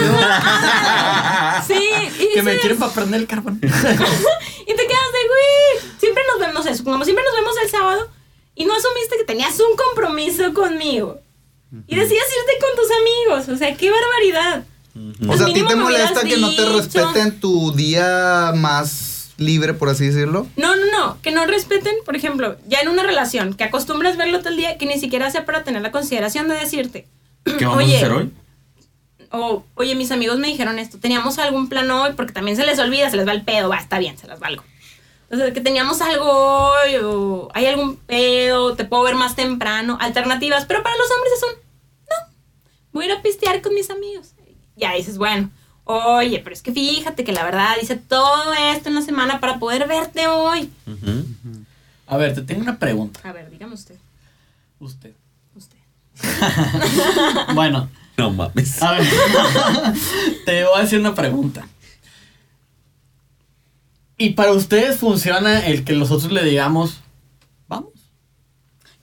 [1.66, 3.60] Sí, y Que me quieren para prender el carbón.
[3.62, 8.08] y te quedas de, güey, siempre nos vemos, eso, como siempre nos vemos el sábado
[8.54, 11.18] y no asumiste que tenías un compromiso conmigo.
[11.86, 14.64] Y decías irte con tus amigos, o sea, qué barbaridad.
[15.28, 19.88] O sea, ¿a ti te molesta que no te respeten tu día más libre, por
[19.88, 20.46] así decirlo?
[20.56, 24.40] No, no, no, que no respeten, por ejemplo, ya en una relación, que acostumbras verlo
[24.40, 27.06] todo el día, que ni siquiera sea para tener la consideración de decirte,
[27.44, 27.94] ¿Qué vamos Oye.
[27.94, 28.30] a hacer hoy?
[29.32, 32.78] o, oye, mis amigos me dijeron esto, teníamos algún plan hoy, porque también se les
[32.78, 34.62] olvida, se les va el pedo, va, está bien, se las valgo.
[35.32, 40.66] Entonces, que teníamos algo hoy, o hay algún pedo, te puedo ver más temprano, alternativas,
[40.66, 41.54] pero para los hombres es un,
[42.10, 42.34] no,
[42.92, 44.32] voy a ir a pistear con mis amigos.
[44.76, 45.48] Ya dices, bueno,
[45.84, 49.58] oye, pero es que fíjate que la verdad hice todo esto en la semana para
[49.58, 50.70] poder verte hoy.
[52.06, 53.20] A ver, te tengo una pregunta.
[53.24, 53.96] A ver, dígame usted,
[54.80, 55.14] Usted.
[55.56, 55.78] usted.
[57.54, 58.82] Bueno, No mames.
[58.82, 59.06] a ver.
[60.44, 61.66] te voy a hacer una pregunta.
[64.22, 67.00] ¿Y para ustedes funciona el que nosotros le digamos,
[67.66, 67.90] vamos.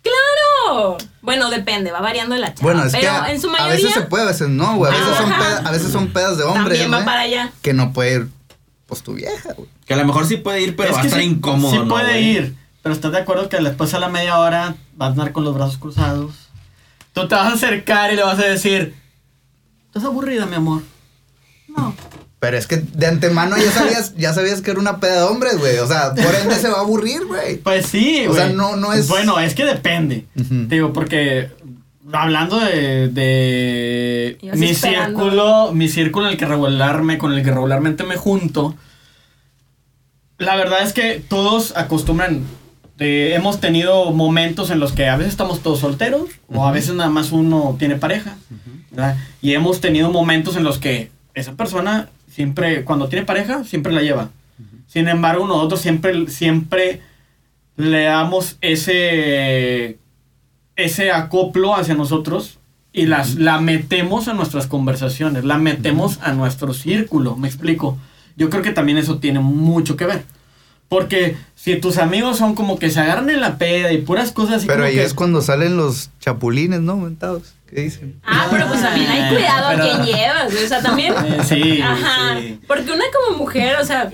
[0.01, 0.97] ¡Claro!
[1.21, 2.61] Bueno, depende, va variando la chava.
[2.61, 4.93] Bueno, es pero que en su a veces se puede, a veces no, güey.
[4.93, 7.51] A veces, son a veces son pedas de hombres, también va güey, para allá.
[7.61, 8.29] Que no puede ir,
[8.85, 9.67] pues tu vieja, güey.
[9.85, 11.71] Que a lo mejor sí puede ir, pero Es va a que estar sí- incómodo,
[11.73, 15.07] Sí ¿no, puede ir, pero estás de acuerdo que después a la media hora va
[15.07, 16.31] a andar con los brazos cruzados.
[17.11, 18.95] Tú te vas a acercar y le vas a decir,
[19.87, 20.81] ¿estás aburrida, mi amor?
[21.67, 21.93] No.
[22.39, 25.57] Pero es que de antemano ya sabías, ya sabías que era una peda de hombres,
[25.57, 25.77] güey.
[25.79, 27.57] O sea, por ende se va a aburrir, güey.
[27.57, 28.55] Pues sí, O sea, güey.
[28.55, 30.25] no- no es- Bueno, es que depende.
[30.35, 30.43] Te
[30.75, 31.49] Digo, porque
[32.13, 35.19] hablando de, de mi esperando.
[35.19, 38.75] círculo, mi círculo en el que regularme, con el que regularmente me junto,
[40.37, 42.43] la verdad es que todos acostumbran.
[42.99, 46.95] eh, hemos tenido momentos en los que a veces estamos todos solteros o a veces
[46.95, 48.37] nada más uno tiene pareja.
[48.91, 49.17] ¿verdad?
[49.41, 54.01] Y hemos tenido momentos en los que esa persona siempre, cuando tiene pareja, siempre la
[54.01, 54.29] lleva.
[54.87, 57.01] Sin embargo, nosotros siempre, siempre
[57.77, 59.99] le damos ese,
[60.75, 62.59] ese acoplo hacia nosotros
[62.91, 67.97] y las, la metemos a nuestras conversaciones, la metemos a nuestro círculo, me explico.
[68.35, 70.23] Yo creo que también eso tiene mucho que ver.
[70.89, 74.55] Porque si tus amigos son como que se agarran en la peda y puras cosas
[74.57, 76.97] así Pero como ahí que- es cuando salen los chapulines, ¿no?
[76.97, 77.53] Mentados.
[77.69, 78.19] ¿Qué dicen?
[78.25, 80.51] Ah, pero pues también hay cuidado a Pero- quién llevas.
[80.51, 81.13] O sea, también.
[81.47, 82.39] Sí, Ajá.
[82.39, 82.59] sí.
[82.67, 84.11] Porque una como mujer, o sea,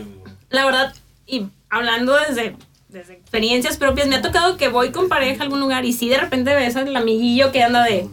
[0.50, 0.94] la verdad,
[1.26, 2.58] y hablando desde,
[2.90, 6.10] desde experiencias propias, me ha tocado que voy con pareja a algún lugar y sí
[6.10, 8.06] de repente ves al amiguillo que anda de.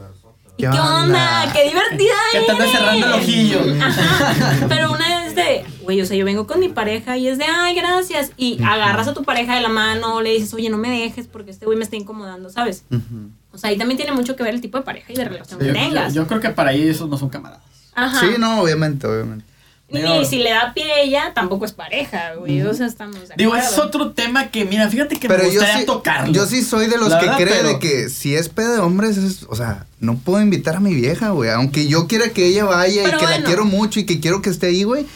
[0.66, 1.53] ¿Y ¿Qué qué onda?
[1.53, 2.77] ¡Qué divertida Que te anda eres!
[2.79, 3.61] cerrando el ojillo.
[3.85, 4.66] Ajá.
[4.68, 7.44] Pero una es de, güey, o sea, yo vengo con mi pareja y es de,
[7.44, 8.33] ay, gracias.
[8.37, 11.51] Y agarras a tu pareja de la mano, le dices, oye, no me dejes porque
[11.51, 12.85] este güey me está incomodando, ¿sabes?
[12.90, 13.31] Ujú.
[13.53, 15.59] O sea, ahí también tiene mucho que ver el tipo de pareja y de relación
[15.61, 16.14] que Yo, tengas.
[16.14, 17.64] yo- yo creo que para ahí esos no son camaradas.
[17.94, 18.20] Ajá.
[18.20, 19.44] Sí, no, obviamente, obviamente.
[19.92, 22.62] Y Digo- si le da pie a ella, tampoco es pareja, güey.
[22.62, 25.61] O sea, estamos de Digo, es otro tema que, mira, fíjate que Pero me yo
[25.61, 26.33] gustaría sí, tocarlo.
[26.33, 28.72] yo sí soy de los La que verdad, cree pero- de que si es peda
[28.74, 31.50] de hombres, es, o sea, no puedo invitar a mi vieja, güey.
[31.50, 34.40] Aunque yo quiera que ella vaya Pero y que la quiero mucho y que quiero
[34.40, 35.07] que esté ahí, güey.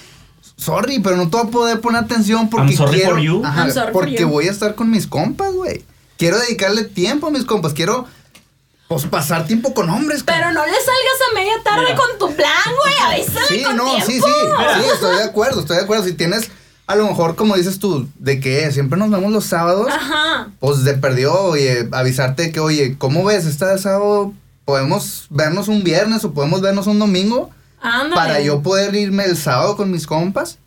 [0.56, 3.10] Sorry, pero no te voy a poder poner atención porque I'm sorry quiero.
[3.14, 3.42] for you.
[3.44, 4.28] Ajá, I'm sorry for porque you.
[4.28, 5.84] voy a estar con mis compas, güey.
[6.18, 7.74] Quiero dedicarle tiempo a mis compas.
[7.74, 8.06] Quiero,
[8.88, 10.54] pues, pasar tiempo con hombres, Pero cabrón.
[10.54, 11.96] no le salgas a media tarde Mira.
[11.96, 12.50] con tu plan,
[12.82, 12.94] güey.
[13.22, 14.06] Avísame Sí, con no, tiempo.
[14.06, 16.04] sí, sí, sí, estoy de acuerdo, estoy de acuerdo.
[16.04, 16.50] Si tienes,
[16.86, 20.48] a lo mejor, como dices tú, de que siempre nos vemos los sábados, Ajá.
[20.60, 23.44] pues de perdió, oye, avisarte que, oye, ¿cómo ves?
[23.46, 24.32] Este sábado
[24.64, 28.14] podemos vernos un viernes o podemos vernos un domingo Ándale.
[28.14, 30.58] para yo poder irme el sábado con mis compas.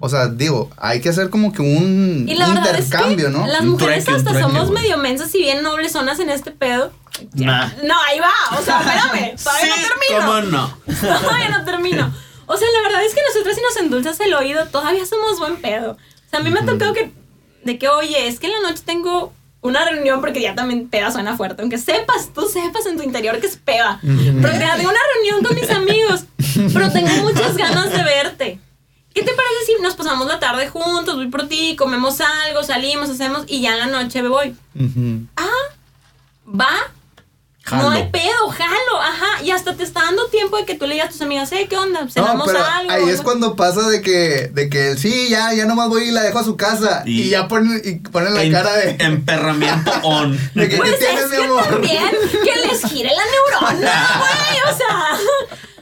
[0.00, 3.32] O sea, digo, hay que hacer como que un Y la verdad es intercambio, que
[3.32, 3.46] ¿no?
[3.46, 4.82] las mujeres trueque, hasta trueque, somos güey.
[4.82, 6.92] medio mensas y bien nobles zonas en este pedo.
[7.34, 7.68] Nah.
[7.84, 8.58] No, ahí va.
[8.58, 9.36] O sea, espérame.
[9.42, 10.26] Todavía Sí, no termino.
[10.26, 11.20] ¿Cómo no?
[11.22, 12.14] Todavía no termino.
[12.46, 15.56] O sea, la verdad es que nosotros si nos endulzas el oído, todavía somos buen
[15.56, 15.92] pedo.
[15.92, 17.10] O sea, a mí me ha tocado que,
[17.64, 19.32] de que, oye, es que en la noche tengo
[19.62, 23.40] una reunión, porque ya también peda suena fuerte, aunque sepas, tú sepas en tu interior
[23.40, 23.98] que es peda.
[24.02, 26.24] Ya tengo una reunión con mis amigos,
[26.72, 28.60] pero tengo muchas ganas de verte.
[29.16, 33.08] ¿Qué te parece si nos pasamos la tarde juntos, voy por ti, comemos algo, salimos,
[33.08, 34.54] hacemos y ya en la noche me voy?
[34.78, 35.26] Ujú.
[36.60, 36.68] Va,
[37.64, 37.82] Jalo.
[37.84, 39.42] no hay pedo, jalo, ajá.
[39.42, 41.66] Y hasta te está dando tiempo de que tú le digas a tus amigas, eh,
[41.68, 42.02] ¿qué onda?
[42.02, 42.92] No, Cenamos pero algo.
[42.92, 43.22] ahí es algo".
[43.24, 46.44] cuando pasa de que, de que sí, ya, ya nomás voy y la dejo a
[46.44, 47.02] su casa.
[47.06, 50.38] Y, Y- ya ponen, y ponen la En- cara de, Emperramiento on.
[50.54, 51.64] de que, Pues ¿qué tienes, es mi que amor?
[51.64, 52.04] también
[52.44, 54.72] que les gire la neurona, güey.
[54.72, 55.18] O sea,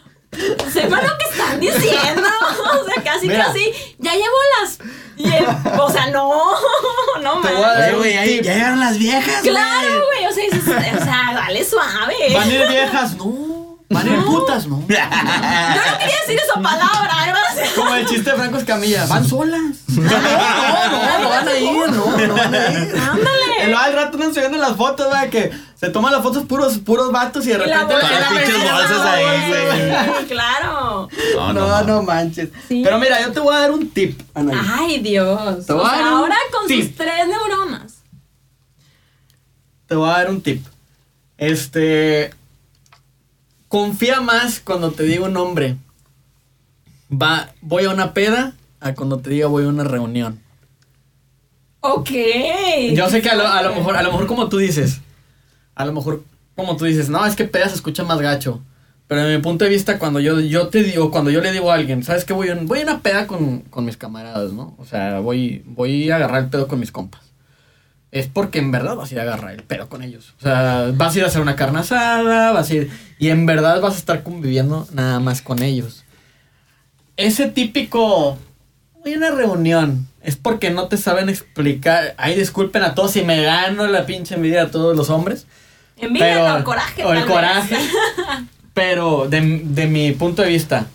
[0.73, 2.29] sepan lo que están diciendo.
[2.83, 3.47] O sea, casi, Mira.
[3.47, 3.73] casi.
[3.99, 4.79] Ya llevo las.
[5.17, 5.47] y el-
[5.81, 6.33] o sea, no.
[7.23, 7.79] No Te voy a mames.
[7.79, 9.55] dar Oye, güey, ahí ya llegaron las viejas, güey.
[9.55, 10.27] Claro, güey.
[10.27, 10.63] O sea, dices,
[11.01, 12.15] o sea, dale suave.
[12.35, 13.17] ¿Van a ir viejas?
[13.17, 13.79] No.
[13.91, 14.67] ¿Van a ir putas?
[14.67, 14.81] No.
[14.81, 17.71] Yo no quería decir esa palabra, gracias.
[17.75, 19.07] Como el chiste de Franco Escamilla.
[19.07, 19.61] ¿Van solas?
[19.89, 22.97] No, no, no, no van a ir, no, no van a ir.
[22.97, 23.44] Ándale.
[23.65, 27.11] El al rato andan subiendo las fotos, güey, que se toman las fotos puros, puros
[27.13, 30.27] vatos y de Y repente bolsa, la la pinches bolsa, bolsas ahí, güey.
[30.29, 31.09] Claro.
[31.37, 32.49] No, No, no, no, manches.
[32.69, 32.83] Sí.
[32.85, 34.57] Pero mira, yo te voy a dar un tip, Anaí.
[34.79, 35.67] Ay, Dios.
[35.67, 37.95] Te O voy a sea, dar un ahora con sus tres neuronas.
[39.87, 40.65] Te voy a dar un tip.
[41.39, 42.33] Este.
[43.69, 45.77] Confía más cuando te digo un nombre.
[47.11, 50.41] Va, voy a una peda a cuando te diga voy a una reunión.
[51.87, 52.11] Ok.
[52.95, 55.01] Yo sé que a lo, a lo mejor, a lo mejor como tú dices,
[55.75, 56.25] a lo mejor
[56.57, 58.63] como tú dices, no, es que peda se escucha más gacho.
[59.07, 61.71] Pero en mi punto de vista, cuando yo, yo te digo, cuando yo le digo
[61.71, 62.33] a alguien, ¿sabes qué?
[62.33, 64.75] Voy, a- voy a una peda con, con mis camaradas, ¿no?
[64.79, 67.21] O sea, voy, voy a agarrar el pedo con mis compas.
[68.13, 70.33] Es porque en verdad vas a ir a agarrar el pedo con ellos.
[70.39, 72.91] O sea, vas a ir a hacer una carne asada, vas a ir...
[73.19, 76.05] Y en verdad vas a estar conviviendo nada más con ellos.
[77.19, 78.39] Ese típico...
[79.05, 80.09] Voy a una reunión.
[80.23, 82.15] es porque no te saben explicar.
[82.17, 85.47] Ay, disculpen a todos si me gano la pinche envidia a todos los hombres.
[85.99, 87.05] Envidia, no, coraje.
[87.05, 87.77] o el coraje.
[88.73, 90.87] Pero de, de mi punto de vista,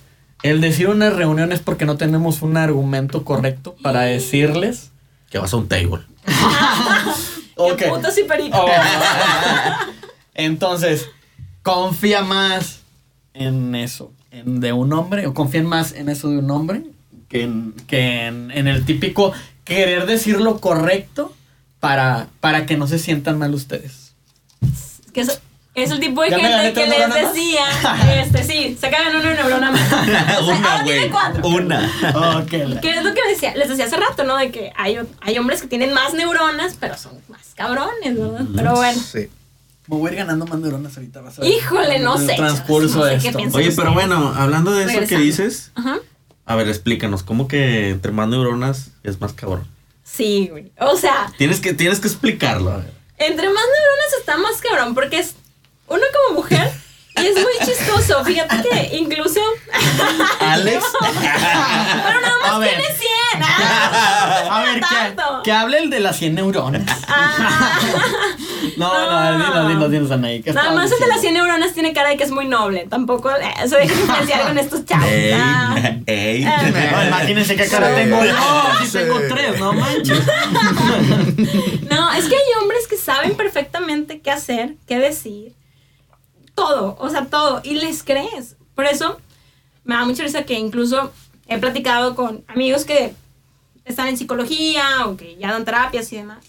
[0.42, 4.90] el decir una reunión es porque no tenemos un argumento correcto para decirles.
[5.30, 6.02] Que vas a un table.
[7.62, 7.76] Ok.
[7.76, 8.58] Qué putos y perico.
[8.58, 8.70] Oh.
[10.34, 11.10] Entonces,
[11.62, 12.84] confía más
[13.34, 16.84] en eso, en de un hombre, o confían más en eso de un hombre
[17.30, 19.32] que en, que en, en el típico
[19.64, 21.34] querer decir lo correcto
[21.80, 24.14] para, para que no se sientan mal ustedes.
[25.14, 25.40] Que es,
[25.76, 27.16] es el tipo de ¿Ya me gané gente que les más?
[27.34, 27.62] decía,
[28.22, 29.92] este, sí, se cagan una neurona más.
[30.44, 31.56] Una, Ah, tiene güey.
[31.56, 32.40] Una.
[32.42, 34.36] Ok, la- Que es lo que decía, les decía hace rato, ¿no?
[34.38, 38.46] De que hay, hay hombres que tienen más neuronas, pero son más cabrones, ¿verdad?
[38.56, 39.00] Pero bueno.
[39.02, 39.30] Sí.
[39.88, 41.22] Me voy a ir ganando más neuronas ahorita.
[41.22, 41.52] vas a ver.
[41.52, 43.40] Híjole, no sé, transcurso no sé esto.
[43.54, 45.26] Oye, pero bueno, hablando de eso que Regresando.
[45.26, 45.98] dices, Ajá.
[46.50, 49.68] A ver, explícanos, ¿cómo que entre más neuronas es más cabrón?
[50.04, 50.72] Sí, güey.
[50.80, 52.72] O sea, Tienes que, tienes que explicarlo.
[52.72, 52.92] a ver.
[53.20, 55.36] entre más neuronas está más cabrón, porque es
[55.88, 56.72] uno como mujer
[57.22, 58.24] y es muy chistoso.
[58.24, 59.40] Fíjate que incluso.
[60.40, 60.84] Alex.
[61.02, 63.44] Pero nada más tiene 100.
[63.44, 65.42] Ah, A ver, que, tanto.
[65.44, 66.84] que hable el de las 100 neuronas.
[67.08, 67.80] Ah.
[68.78, 70.42] No, no, dinos, dinos, dinos, Anaí.
[70.42, 71.22] ¿qué Nada más el de las diciendo?
[71.22, 72.88] 100 neuronas tiene cara de que es muy noble.
[72.90, 75.06] Tampoco eh, se deja influenciar con estos chavos.
[75.06, 75.76] Ey, Ah.
[76.06, 76.44] ey.
[76.46, 76.90] Eh.
[76.92, 77.96] No, imagínense qué cara Sí.
[77.96, 78.34] tengo yo.
[78.80, 78.98] Si Sí.
[79.00, 80.20] tengo tres, no manches.
[81.90, 85.54] No, es que hay hombres que saben perfectamente qué hacer, qué decir.
[86.60, 87.62] Todo, o sea, todo.
[87.64, 88.56] Y les crees.
[88.76, 89.20] Por eso
[89.84, 91.12] me da mucha risa que incluso
[91.48, 93.14] he platicado con amigos que
[93.86, 96.46] están en psicología o que ya dan terapias y demás.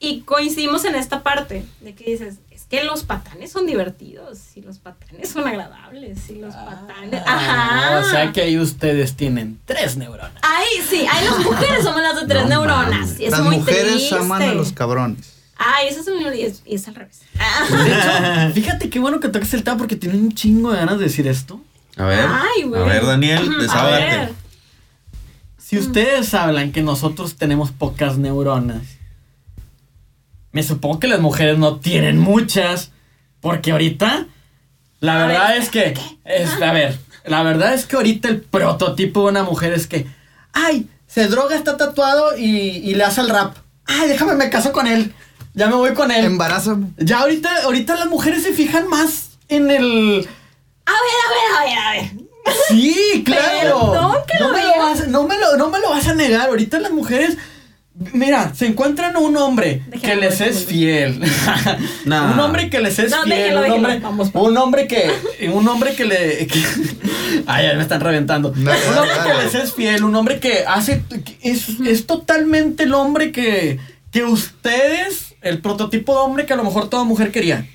[0.00, 4.60] Y coincidimos en esta parte de que dices, es que los patanes son divertidos y
[4.62, 7.20] los patanes son agradables y los patanes...
[7.26, 7.96] Ajá.
[7.96, 10.32] Ah, o sea que ahí ustedes tienen tres neuronas.
[10.42, 12.90] Ay, sí, ay, las mujeres somos las de tres No neuronas.
[12.90, 13.20] mames.
[13.20, 14.14] Y es Las muy mujeres triste.
[14.16, 15.34] aman a los cabrones.
[15.58, 17.20] Ay, esa es y es, y es al revés.
[17.34, 20.98] De hecho, fíjate qué bueno que toques el tema porque tienen un chingo de ganas
[20.98, 21.60] de decir esto.
[21.96, 22.26] A ver.
[22.28, 22.80] Ay, güey.
[22.80, 24.04] A ver, Daniel, A desahógate.
[24.04, 24.32] ver.
[25.58, 28.82] Si ustedes hablan que nosotros tenemos pocas neuronas,
[30.52, 32.92] me supongo que las mujeres no tienen muchas,
[33.40, 34.26] porque ahorita
[35.00, 35.94] la A verdad ver, es que,
[36.24, 40.06] es, a ver, la verdad es que ahorita el prototipo de una mujer es que,
[40.52, 43.56] ay, se droga, está tatuado y, y le hace el rap.
[43.86, 45.12] Ay, déjame, me caso con él.
[45.54, 46.24] Ya me voy con él.
[46.24, 46.88] Embarázame.
[46.98, 50.28] Ya ahorita, ahorita las mujeres se fijan más en el...
[50.86, 52.28] A ver, a ver, a ver, a ver.
[52.68, 53.90] Sí, claro.
[53.92, 56.14] Perdón que no, lo me lo vas, no, me lo, no me lo vas a
[56.14, 56.48] negar.
[56.48, 57.36] Ahorita las mujeres.
[58.12, 61.20] Mira, se encuentran un hombre que les es fiel.
[62.04, 62.32] Nah.
[62.32, 63.56] Un hombre que les es No, fiel.
[63.56, 65.10] un, hombre, Vamos, un hombre que.
[65.52, 66.46] Un hombre que le.
[66.46, 66.64] que-
[67.46, 68.50] ay, ya me están reventando.
[68.52, 70.04] Un hombre que les es fiel.
[70.04, 71.02] Un hombre que hace.
[71.24, 73.78] que es, es totalmente el hombre que.
[74.12, 75.27] Que ustedes.
[75.40, 77.66] El prototipo de hombre que a lo mejor toda mujer quería.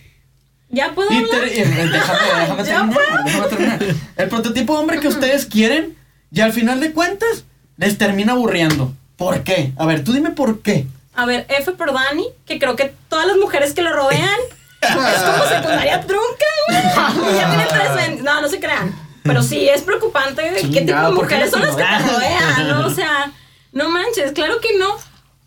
[0.69, 1.47] ¿Ya puedo Y hablar?
[1.47, 3.79] y- déjame, déjame Ya terminar, déjame terminar.
[4.17, 5.95] El prototipo de hombre que ustedes quieren
[6.31, 7.45] y al final de cuentas
[7.77, 8.93] les termina aburriendo.
[9.17, 9.71] ¿Por qué?
[9.77, 10.87] A ver, tú dime por qué.
[11.15, 14.39] A ver, F por Dani, que creo que todas las mujeres que lo rodean
[14.81, 14.89] es
[15.21, 16.81] como secundaria trunca, güey.
[17.37, 18.93] Ya tienen tres No, no se crean.
[19.23, 22.11] Pero sí, es preocupante qué tipo de Chingado, ¿por qué mujeres son las que te
[22.11, 22.87] rodean, ¿no?
[22.87, 23.31] O sea,
[23.71, 24.97] no manches, claro que no.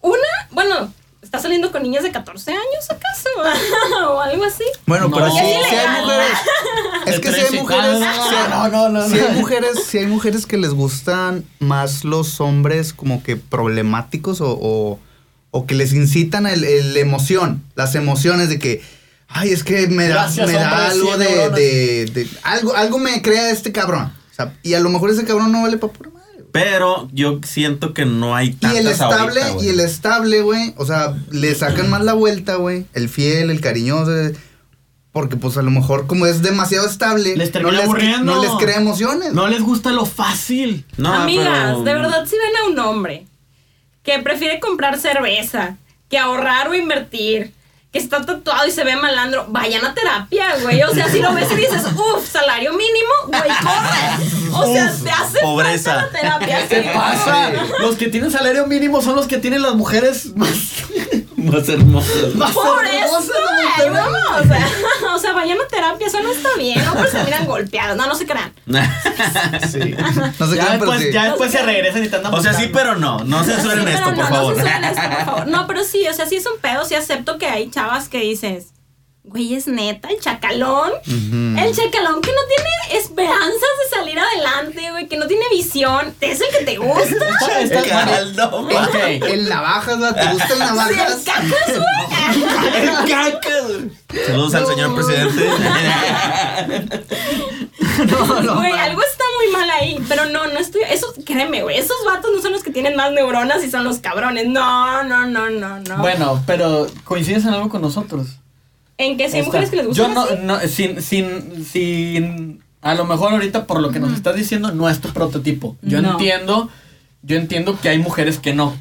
[0.00, 0.92] Una, bueno,
[1.26, 3.28] ¿estás saliendo con niñas de 14 años acaso?
[4.12, 4.64] o algo así.
[4.86, 5.16] Bueno, No.
[5.16, 6.38] pero sí, sí hay mujeres.
[7.06, 7.60] Es que sí hay 13.
[7.62, 7.98] mujeres.
[7.98, 9.26] Sí hay- no, no, no, sí no.
[9.28, 14.58] hay mujeres, sí hay mujeres que les gustan más los hombres como que problemáticos o,
[14.60, 14.98] o,
[15.52, 18.82] o que les incitan el, el- la emoción, las emociones de que,
[19.28, 21.54] ay, es que me da, Gracias, me da hombre, algo de, neuronas.
[21.56, 24.12] de- de- algo, algo me crea este cabrón.
[24.32, 26.10] O sea, y a lo mejor ese cabrón no vale para pura.
[26.62, 30.74] Pero yo siento que no hay Y tantas el estable, ahorita, y el estable, güey,
[30.76, 32.86] o sea, le sacan más la vuelta, güey.
[32.94, 34.16] El fiel, el cariñoso.
[34.16, 34.34] eh,
[35.12, 38.34] Porque pues a lo mejor como es demasiado estable, Les termina no, les, aburriendo.
[38.34, 39.32] no les crea emociones.
[39.32, 40.84] No les gusta lo fácil.
[40.98, 41.46] No, Amigas,
[41.78, 43.26] pero- de verdad, si ven a un hombre
[44.02, 45.76] que prefiere comprar cerveza,
[46.10, 47.52] que ahorrar o invertir,
[47.92, 50.82] que está tatuado y se ve malandro, vayan a terapia, güey.
[50.82, 54.52] O sea, si lo ves y dices, uff, salario mínimo, güey, corre.
[54.52, 55.94] O sea, Uf, te hace pobreza.
[56.00, 56.68] falta la terapia.
[56.68, 56.88] ¿Qué sí.
[56.92, 57.50] pasa?
[57.80, 60.48] Los que tienen salario mínimo son los que tienen las mujeres más,
[61.50, 62.12] Más hermoso.
[62.34, 64.20] más Por hermosas eso, de vamos.
[64.40, 64.68] O sea,
[65.14, 66.84] o sea, vayan a terapia, eso no está bien.
[66.84, 67.96] No, pues se miran golpeados.
[67.96, 68.52] No, no se crean.
[69.70, 69.94] Sí.
[70.38, 71.12] No sé Ya pero después, sí.
[71.12, 73.18] ya después se regresan y te andan o sea, sí, pero no.
[73.24, 74.56] No censuren Sí, esto, por no, favor.
[74.56, 75.46] No, esto, por favor.
[75.48, 78.18] No, pero sí, o sea, sí es un pedo, sí acepto que hay chavas que
[78.18, 78.68] dices,
[79.28, 80.92] Güey, es neta, el chacalón.
[81.04, 83.50] El chacalón que no tiene esperanzas
[83.82, 86.14] de salir adelante, güey, que no tiene visión.
[86.20, 87.04] ¿Es el que te gusta?
[87.60, 88.76] Está- está- Caldo, güey.
[88.76, 88.94] Ok.
[89.24, 90.14] El navajas, ¿no?
[90.14, 91.22] ¿te gustan Sí, el navajas?
[91.24, 92.82] cacas, güey.
[92.82, 93.50] El caca.
[94.26, 95.50] Saludos al señor presidente.
[98.10, 100.82] No, no, Güey, algo está muy mal ahí, pero no, no estoy.
[100.90, 103.98] Esos, créeme, güey, esos vatos no son los que tienen más neuronas y son los
[104.00, 104.46] cabrones.
[104.48, 105.96] No, no, no, no, no.
[105.98, 108.26] Bueno, pero coincides en algo con nosotros.
[108.98, 110.14] En que si hay mujeres que les Yo gustan
[110.46, 110.88] no, así.
[110.88, 114.88] no, sin, sin, sin, a lo mejor ahorita por lo que nos estás diciendo no
[114.88, 115.76] es tu prototipo.
[115.82, 116.12] Yo No.
[116.12, 116.70] entiendo,
[117.22, 118.74] yo entiendo que hay mujeres que no.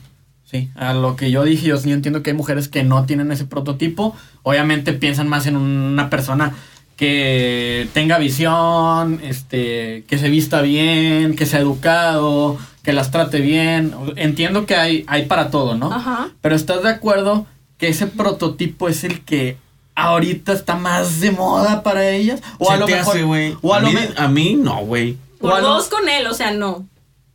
[0.45, 3.31] Sí, a lo que yo dije, yo sí entiendo que hay mujeres que no tienen
[3.31, 4.15] ese prototipo.
[4.43, 6.53] Obviamente piensan más en una persona
[6.95, 13.93] que tenga visión, este, que se vista bien, que sea educado, que las trate bien.
[14.15, 15.91] Entiendo que hay, hay para todo, ¿no?
[15.91, 16.29] Ajá.
[16.41, 17.45] Pero ¿estás de acuerdo
[17.77, 19.57] que ese prototipo es el que
[19.95, 22.41] ahorita está más de moda para ellas?
[22.59, 23.15] O a lo te mejor.
[23.15, 23.57] hace, güey.
[23.61, 25.17] o a, A lo mí, me- a mí no, güey.
[25.39, 26.85] o Por lo- dos con él, o sea, no.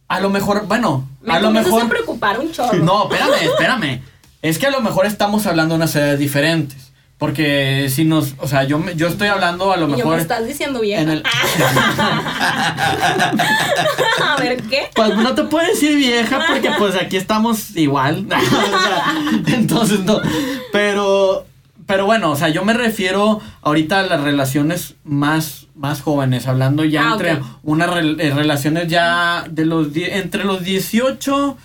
[0.09, 1.83] a lo mejor, bueno, Me a lo mejor.
[1.85, 2.79] a preocupar un chorro.
[2.79, 4.03] No, espérame, espérame.
[4.42, 6.87] Es que a lo mejor estamos hablando de unas edades diferentes.
[7.18, 10.16] Porque si nos, o sea, yo, yo estoy hablando a lo Y yo mejor.
[10.16, 11.03] me estás diciendo vieja.
[11.03, 11.23] en el-
[14.23, 14.90] a ver, ¿qué?
[14.94, 18.27] Pues no te puedo decir vieja porque pues aquí estamos igual.
[18.31, 19.14] O sea,
[19.55, 20.20] entonces no.
[20.73, 21.44] Pero,
[21.90, 26.85] pero bueno, o sea, yo me refiero ahorita a las relaciones más, más jóvenes, hablando
[26.85, 31.57] ya Ah, entre unas eh, relaciones ya de los die- entre los 18,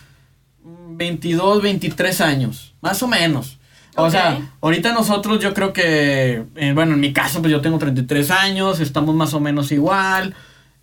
[0.63, 3.57] 22, 23 años, más o menos.
[3.97, 7.77] O sea, ahorita nosotros yo creo que, eh, bueno, en mi caso pues yo tengo
[7.77, 10.33] 33 años, estamos más o menos igual.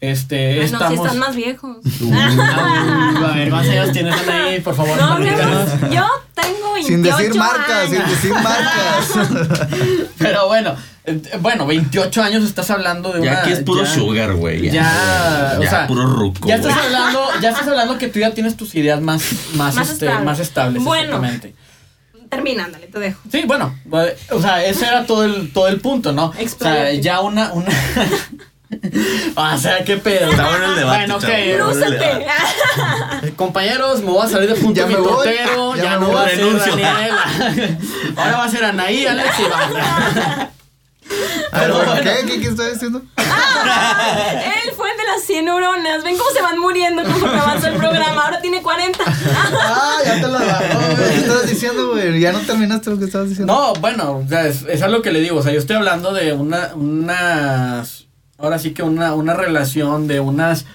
[0.02, 0.88] Este, no, estamos...
[0.88, 1.76] si están más viejos.
[2.12, 4.60] Ah, a ver, ¿cuántos años tienes ahí?
[4.60, 10.08] Por favor, No, hablemos- yo tengo 28 Sin decir marcas, sin decir marcas.
[10.18, 13.32] Pero bueno, eh, bueno, 28 años estás hablando de una...
[13.32, 14.70] Ya aquí es puro ya- sugar, güey.
[14.72, 16.48] Ya, o ya sea, puro ruco.
[16.48, 19.22] Ya estás hablando, ya estás hablando que tú ya tienes tus ideas más,
[19.54, 20.24] más, Más este, estables.
[20.26, 20.82] más estables.
[20.82, 21.04] Bueno.
[21.24, 21.54] exactamente.
[22.28, 23.20] Termina, ándale, te dejo.
[23.30, 26.32] Sí, bueno, eh, o sea, ese era todo el, todo el punto, ¿no?
[26.36, 27.70] O sea, ya una, una...
[29.36, 30.30] o sea, qué pedo.
[30.30, 31.24] Está bueno el debate, Bueno, ok.
[31.28, 31.60] eh,
[33.36, 35.12] Compañeros, me voy a salir de punto Ya mi me voy.
[35.12, 36.14] totero, Ya no voy.
[36.14, 36.58] va a ser.
[36.58, 37.24] Daniela.
[38.16, 40.50] Ahora va a ser Anaí, Alex y Iván.
[41.52, 41.94] Pero, bueno.
[42.02, 42.24] ¿qué?
[42.26, 43.02] ¿Qué, qué estás diciendo?
[43.18, 46.02] Él fue el de las 100 neuronas.
[46.02, 48.24] Ven cómo se van muriendo conforme avanza el programa.
[48.24, 48.98] Ahora tiene 40.
[49.06, 51.10] Ah, ya te lo agarró, güey.
[51.10, 52.18] ¿Qué estabas diciendo, güey?
[52.20, 53.52] Ya no terminaste lo que estabas diciendo.
[53.52, 55.36] No, bueno, o sea, es, es a lo que le digo.
[55.38, 58.06] O sea, yo estoy hablando de una, unas.
[58.42, 60.66] Ahora sí que una, una relación de unas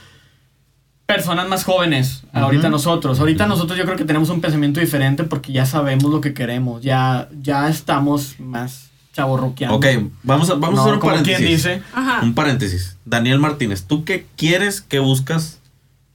[1.05, 2.23] personas más jóvenes.
[2.33, 3.19] Ahorita nosotros.
[3.19, 6.81] Ahorita nosotros yo creo que tenemos un pensamiento diferente porque ya sabemos lo que queremos.
[6.81, 9.77] Ya, ya estamos más chaborruqueando.
[9.77, 9.85] Ok,
[10.23, 11.37] vamos a, vamos No, a hacer un como paréntesis.
[11.37, 11.81] quien dice.
[11.93, 12.21] Ajá.
[12.23, 12.97] Un paréntesis.
[13.05, 15.59] Daniel Martínez, ¿tú qué quieres, qué buscas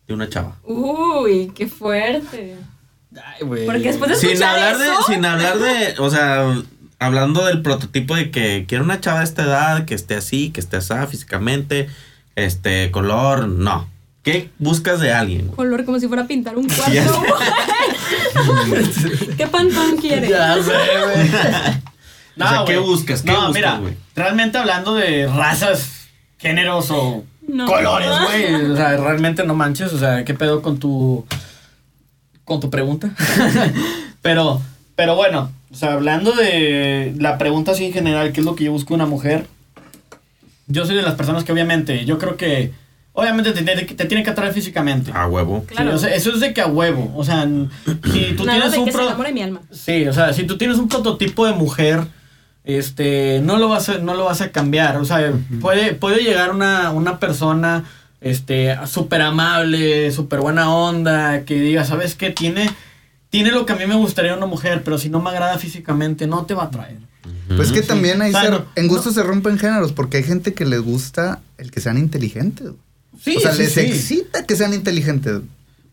[0.08, 0.56] de una chava?
[0.64, 2.56] Uy, qué fuerte.
[3.14, 3.66] Ay, güey.
[3.66, 6.62] Porque después de Sin hablar de, eso, sin hablar de, o sea,
[7.02, 10.60] hablando del prototipo de que quiero una chava de esta edad, que esté así, que
[10.60, 11.88] esté así físicamente,
[12.36, 13.88] este, color, no.
[14.22, 15.46] ¿Qué buscas de alguien?
[15.46, 15.56] güey?
[15.56, 17.24] color como si fuera a pintar un cuarto.
[19.36, 20.30] ¿Qué pantón quieres?
[20.30, 20.72] Ya sé,
[21.14, 21.30] güey.
[22.40, 23.20] O sea, ¿qué buscas?
[23.22, 23.94] ¿Qué no, buscas, mira, güey?
[24.16, 26.06] realmente hablando de razas,
[26.38, 27.66] géneros o No.
[27.66, 28.54] colores, güey.
[28.70, 29.92] O sea, realmente no manches.
[29.92, 31.26] O sea, ¿qué pedo con tu.
[32.46, 33.10] con tu pregunta?
[34.22, 34.62] pero,
[35.02, 38.62] pero bueno, o sea, hablando de la pregunta así en general, ¿qué es lo que
[38.62, 39.46] yo busco en una mujer?
[40.68, 42.70] Yo soy de las personas que obviamente, yo creo que.
[43.14, 45.10] Obviamente te, te- te tiene que atraer físicamente.
[45.12, 45.64] A huevo.
[45.68, 45.96] Sí, Claro.
[45.96, 47.12] o sea, eso es de que a huevo.
[47.16, 47.48] O sea,
[48.12, 49.60] si tú Nada tienes de un que se pro- enamore mi alma.
[49.72, 52.04] Sí, o sea, si tú tienes un prototipo de mujer,
[52.64, 54.98] este, no lo vas a, no lo vas a cambiar.
[54.98, 57.84] O sea, puede, puede llegar una, una persona,
[58.20, 62.30] este, súper amable, súper buena onda, que diga, ¿sabes qué?
[62.30, 62.70] Tiene,
[63.32, 66.26] tiene lo que a mí me gustaría una mujer, pero si no me agrada físicamente,
[66.26, 66.98] no te va a atraer.
[67.56, 70.22] Pues que también ahí O sea, se- no- en gusto se rompen géneros, porque hay
[70.22, 72.68] gente que les gusta el que sean inteligentes.
[72.68, 72.78] güey.
[73.22, 73.80] Sí, o sea, sí, les sí.
[73.80, 75.40] excita que sean inteligentes.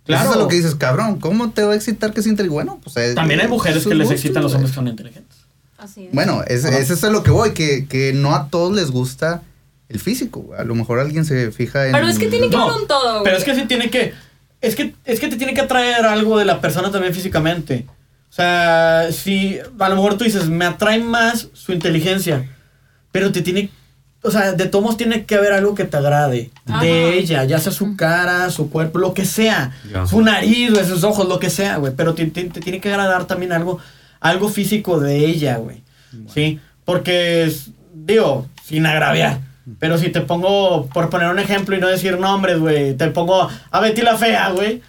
[0.05, 0.23] Claro.
[0.29, 2.53] Eso es lo que dices, cabrón, ¿cómo te va a excitar que sea inteligente?
[2.53, 2.97] Bueno, pues...
[2.97, 5.37] eh, También hay eh, mujeres que les excitan los hombres que son inteligentes.
[5.77, 6.11] Así es.
[6.13, 6.77] Bueno, es, Ajá.
[6.77, 9.43] eso es a lo que voy, que, que no a todos les gusta
[9.87, 10.49] el físico.
[10.57, 11.93] A lo mejor alguien se fija en...
[11.93, 13.23] Pero es que tiene que No, ver un todo, güey.
[13.23, 14.13] Pero es que sí tiene que.
[14.61, 17.85] Es que, es que te tiene que atraer algo de la persona también físicamente.
[18.29, 22.47] O sea, si a lo mejor tú dices, me atrae más su inteligencia.
[23.11, 23.69] Pero te tiene.
[24.21, 26.51] O sea, de todos tiene que haber algo que te agrade.
[26.67, 26.81] Ajá.
[26.83, 29.71] De ella, ya sea su cara, su cuerpo, lo que sea.
[29.91, 30.05] Ya.
[30.05, 31.93] Su nariz, güey, sus ojos, lo que sea, güey.
[31.95, 33.79] Pero te, te- te tiene que agradar también algo,
[34.19, 35.81] algo físico de ella, güey.
[36.33, 36.59] ¿Sí?
[36.85, 37.51] Porque,
[37.93, 39.39] digo, sin agraviar.
[39.77, 43.49] Pero si te pongo, por poner un ejemplo y no decir nombres, güey, te pongo
[43.71, 44.81] a Betty la Fea, güey.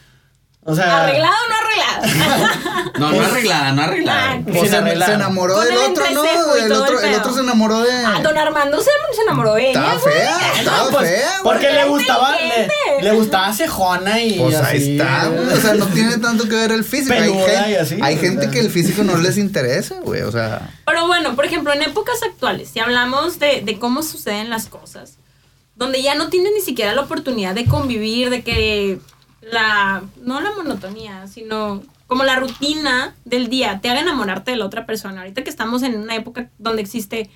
[0.70, 1.02] O sea.
[1.04, 2.60] ¿Arreglado o no arreglado?
[2.98, 4.32] No, no arreglada, no arreglada.
[4.32, 6.24] Ah, Pues se, enamoró Con del el otro, ¿no?
[6.56, 7.92] El otro, el otro se enamoró de.
[8.04, 10.14] Ah, don Armando se, se enamoró de ella, Estaba güey.
[10.14, 11.42] fea, estaba Pues, fea, güey.
[11.42, 14.76] porque le gustaba, le, le gustaba cejona y Pues así.
[14.76, 15.48] ahí está, güey.
[15.48, 17.14] O sea, no tiene tanto que ver el físico.
[17.14, 20.20] Hay, Peluda gen- y así, hay gente que el físico no les interesa, güey.
[20.22, 24.50] O sea, Pero bueno, por ejemplo, en épocas actuales, si hablamos de, de cómo suceden
[24.50, 25.14] las cosas,
[25.74, 28.98] donde ya no tienes ni siquiera la oportunidad de convivir, de que
[29.40, 34.66] la, no la monotonía, sino como la rutina del día te haga enamorarte de la
[34.66, 35.20] otra persona.
[35.20, 37.30] Ahorita que estamos en una época donde existe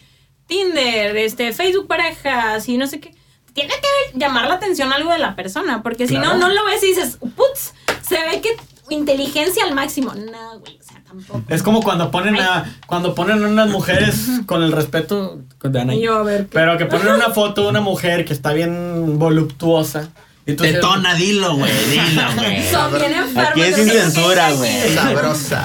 [0.46, 3.14] Tinder, este, Facebook parejas y no sé qué,
[3.52, 6.82] tiene que llamar la atención algo de la persona, porque si no, no lo ves
[6.82, 8.57] y dices, putz, se ve que
[8.90, 10.12] inteligencia al máximo.
[10.14, 11.42] No, güey, o sea, tampoco.
[11.48, 15.94] Es como cuando ponen a cuando ponen a unas mujeres con el respeto de Ana.
[15.94, 16.50] Yo, a ver, ¿qué?
[16.52, 20.11] Pero que ponen una foto de una mujer que está bien voluptuosa.
[20.47, 22.68] Entonces- Tetona, dilo, güey, dilo, güey.
[22.70, 23.51] Son bien enfermos.
[23.51, 24.95] Aquí es sin censura, güey.
[24.95, 25.64] sabrosa.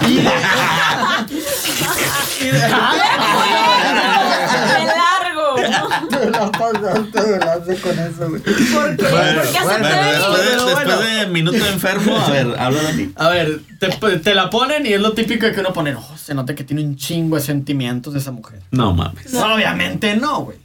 [6.09, 8.41] Te la pasaste con eso, güey.
[8.41, 9.07] ¿Por qué?
[9.09, 11.01] Bueno, ¿Por qué bueno, después, de, Pero después bueno.
[11.01, 13.11] de minuto enfermo, a ver, habla de ti.
[13.15, 16.17] A ver, te, te la ponen y es lo típico de que uno pone, oh,
[16.17, 18.61] se nota que tiene un chingo de sentimientos de esa mujer.
[18.71, 19.31] No mames.
[19.33, 20.57] No, obviamente no, güey.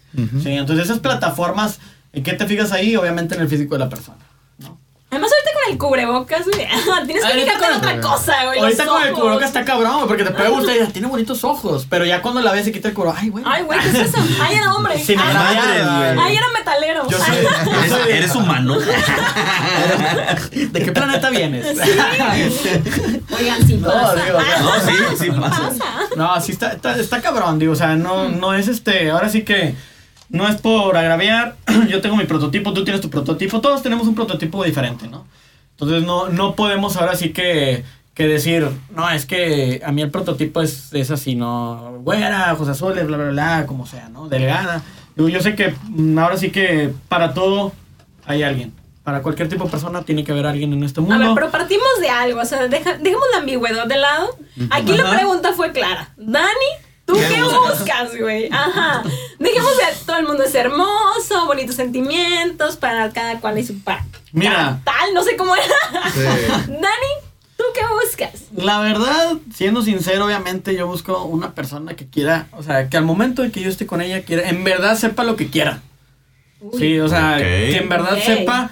[0.43, 1.81] Sí, entonces esas plataformas,
[2.15, 2.97] ¿en qué te fijas ahí?
[2.97, 4.19] Obviamente en el físico de la persona.
[4.59, 4.79] ¿no?
[5.11, 6.67] Además, ahorita con el cubrebocas, güey.
[7.07, 8.59] Tienes que Ahorita fijarte en con- otra cosa, güey.
[8.59, 11.87] Ahorita los con el cubrebocas está cabrón, porque te puede gustar y tiene bonitos ojos,
[11.89, 13.45] pero ya cuando la ves se quita el cubrebocas, ay, güey.
[13.47, 14.19] Ay, güey, ¿qué es eso?
[14.43, 14.99] Ay, era hombre.
[14.99, 15.85] Sin Ay, madre,
[16.15, 16.27] güey.
[16.27, 17.09] Ay, era metalero.
[17.09, 17.47] Yo soy- Ay,
[17.91, 18.77] ¿Eres, eres humano?
[20.51, 21.67] ¿De qué planeta vienes?
[23.39, 24.15] Oigan, sí No, pasa.
[24.25, 24.93] digo, o sea, No, sí,
[25.25, 25.71] sí pasa.
[26.17, 29.43] No, sí está, está, está cabrón, digo, o sea, no, no es este, ahora sí
[29.45, 29.75] que
[30.29, 31.57] no es por agraviar,
[31.89, 35.27] yo tengo mi prototipo, tú tienes tu prototipo, todos tenemos un prototipo diferente, ¿no?
[35.73, 40.11] Entonces no, no podemos ahora sí que, que decir, no, es que a mí el
[40.11, 41.99] prototipo es, es así, ¿no?
[42.03, 44.29] Güera, ojos azules, bla, bla, bla, como sea, ¿no?
[44.29, 44.83] Delgada.
[45.17, 47.73] Digo, yo sé que mm, ahora sí que para todo
[48.27, 48.73] hay alguien.
[49.03, 51.17] Para cualquier tipo de persona tiene que haber alguien en este mundo.
[51.17, 54.29] A ver, pero partimos de algo, o sea, deja- dejemos la ambigüedad de lado.
[54.71, 56.11] Aquí la pregunta fue clara.
[56.17, 56.71] Dani,
[57.07, 58.19] ¿tú ¿Qué qué buscas?
[58.19, 58.49] güey?
[58.53, 59.03] Ajá.
[59.39, 64.01] Dejemos de todo el mundo es hermoso, bonitos sentimientos, para cada cual y su par.
[64.33, 64.81] Mira.
[64.85, 66.11] Tal, no sé cómo era.
[66.13, 66.21] Sí.
[66.69, 67.13] Dani,
[67.57, 68.45] ¿tú qué buscas?
[68.57, 73.05] La verdad, siendo sincero, obviamente yo busco una persona que quiera, o sea, que al
[73.05, 75.81] momento de que yo esté con ella, quiera, en verdad sepa lo que quiera.
[76.79, 78.71] Sí, o sea, que en verdad sepa.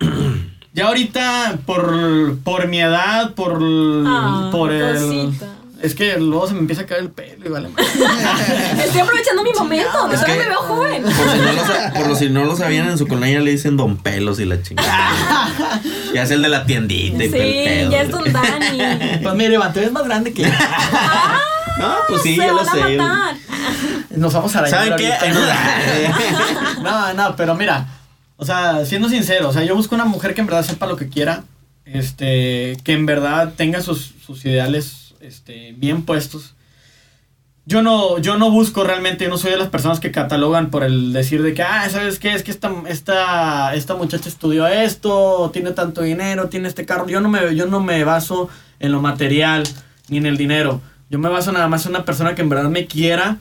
[0.74, 3.58] Ya ahorita, por, por mi edad, por,
[4.06, 4.94] Ah, por el...
[4.94, 5.46] cosita.
[5.82, 7.84] Es que luego se me empieza a caer el pelo y vale más.
[8.84, 11.02] Estoy aprovechando mi momento, que Es todavía que- me veo joven.
[11.02, 14.38] Por si, no lo, si no lo sabían, en su colonia le dicen Don Pelos
[14.38, 15.10] y la chingada.
[16.14, 17.90] ya es el de la tiendita y el Sí, pedo.
[17.90, 18.78] ya es Don Dani.
[19.22, 20.48] Pues mire, Iván, te ves más grande que yo.
[21.78, 22.96] No, pues sí, Se ya lo sé.
[22.96, 23.34] matar.
[24.10, 25.12] Nos vamos a arañar ¿Saben qué?
[25.12, 25.76] ahorita.
[26.82, 27.86] No, no, pero mira,
[28.36, 30.96] o sea, siendo sincero, o sea, yo busco una mujer que en verdad sepa lo
[30.96, 31.44] que quiera,
[31.86, 36.54] este, que en verdad tenga sus, sus ideales, este, bien puestos.
[37.64, 40.82] Yo no, yo no busco realmente, yo no soy de las personas que catalogan por
[40.82, 42.34] el decir de que, ah, ¿sabes qué?
[42.34, 47.06] Es que esta, esta, esta muchacha estudió esto, tiene tanto dinero, tiene este carro.
[47.08, 48.48] Yo no me, yo no me baso
[48.80, 49.62] en lo material
[50.08, 50.80] ni en el dinero.
[51.08, 53.38] Yo me baso nada más en una persona que en verdad me quiera,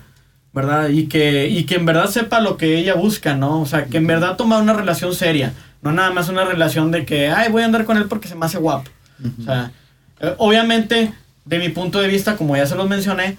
[0.53, 0.89] ¿verdad?
[0.89, 3.59] Y que, y que en verdad sepa lo que ella busca, ¿no?
[3.59, 5.53] O sea, que en verdad toma una relación seria.
[5.81, 8.35] No nada más una relación de que, ay, voy a andar con él porque se
[8.35, 8.91] me hace guapo.
[9.39, 9.71] O sea,
[10.19, 11.13] eh, obviamente,
[11.51, 13.37] de mi punto de vista, como ya se los mencioné,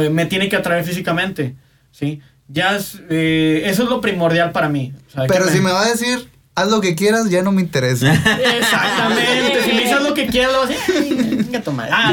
[0.00, 1.56] eh, me tiene que atraer físicamente,
[1.90, 2.20] ¿sí?
[2.46, 4.92] Ya es, eh, eso es lo primordial para mí.
[5.08, 7.50] O sea, que Pero si me va a decir, haz lo que quieras, ya no
[7.52, 8.12] me interesa.
[8.14, 9.62] Exactamente.
[9.64, 10.94] si me dices lo que quieras, lo vas a decir.
[10.98, 11.88] "Ay, venga, toma".
[11.90, 12.12] Ah,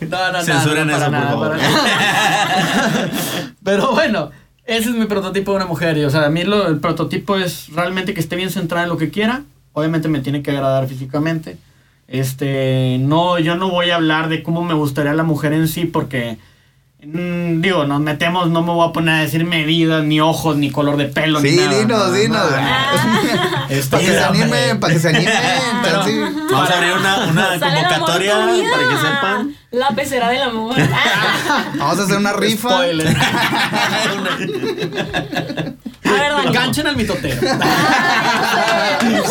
[0.08, 0.42] no, no, no.
[0.42, 1.56] Censuren no, eso, por nada, favor.
[3.64, 4.30] Pero bueno,
[4.64, 5.98] ese es mi prototipo de una mujer.
[5.98, 8.88] Y, o sea, a mí lo- el prototipo es realmente que esté bien centrada en
[8.90, 9.42] lo que quiera.
[9.74, 11.58] Obviamente me tiene que agradar físicamente.
[12.08, 15.84] Este, no, yo no voy a hablar de cómo me gustaría la mujer en sí
[15.84, 16.38] porque,
[17.04, 20.70] mm, digo, nos metemos, no me voy a poner a decir medidas, ni ojos, ni
[20.70, 21.78] color de pelo, ni Sí, nada.
[21.78, 22.50] dinos, no, dinos.
[22.50, 22.56] no.
[23.68, 25.34] Este, Para que se animen, para que se animen.
[25.82, 26.18] Pero- sí.
[26.50, 29.54] Vamos a abrir una, una convocatoria para que sepan.
[29.70, 30.74] La pecera del amor.
[31.76, 32.80] Vamos a hacer una rifa.
[36.08, 36.46] A ver, Dani.
[36.48, 37.40] Enganchen al mitotero.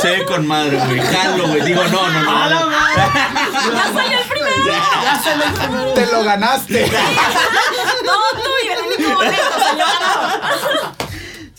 [0.01, 0.99] Se ve con madre, güey.
[1.01, 1.61] Jalo, güey.
[1.61, 2.67] Digo, no, no, ¡A la no.
[2.69, 3.03] madre!
[3.73, 4.73] Ya salió el primero.
[5.03, 5.93] Ya se lo primero.
[5.93, 6.91] Te lo ganaste.
[8.05, 9.86] No, tú y el tu boleto, salió.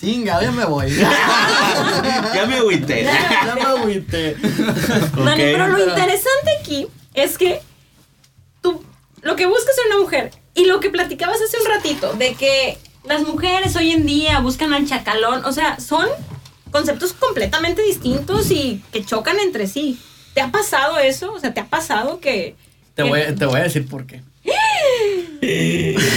[0.00, 0.94] Chinga, ya me voy.
[0.94, 3.04] Ya me agüité.
[3.04, 4.34] ya me agüité.
[4.36, 5.36] Dani, Ok.
[5.36, 7.60] pero lo interesante aquí es que
[8.62, 8.82] tú
[9.22, 12.78] lo que buscas en una mujer y lo que platicabas hace un ratito de que
[13.08, 16.06] las mujeres hoy en día buscan al chacalón, o sea, son
[16.70, 19.98] conceptos completamente distintos y que chocan entre sí.
[20.34, 21.32] ¿Te ha pasado eso?
[21.32, 22.54] O sea, ¿te ha pasado que...
[22.94, 24.22] Te que- voy, te voy a decir por qué.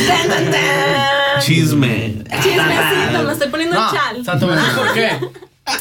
[0.08, 1.42] ¡Tan, tan, tan!
[1.42, 2.24] Chisme.
[2.44, 4.22] Chismecito, me estoy poniendo No, chal.
[4.22, 5.20] o sea, te voy a decir por qué.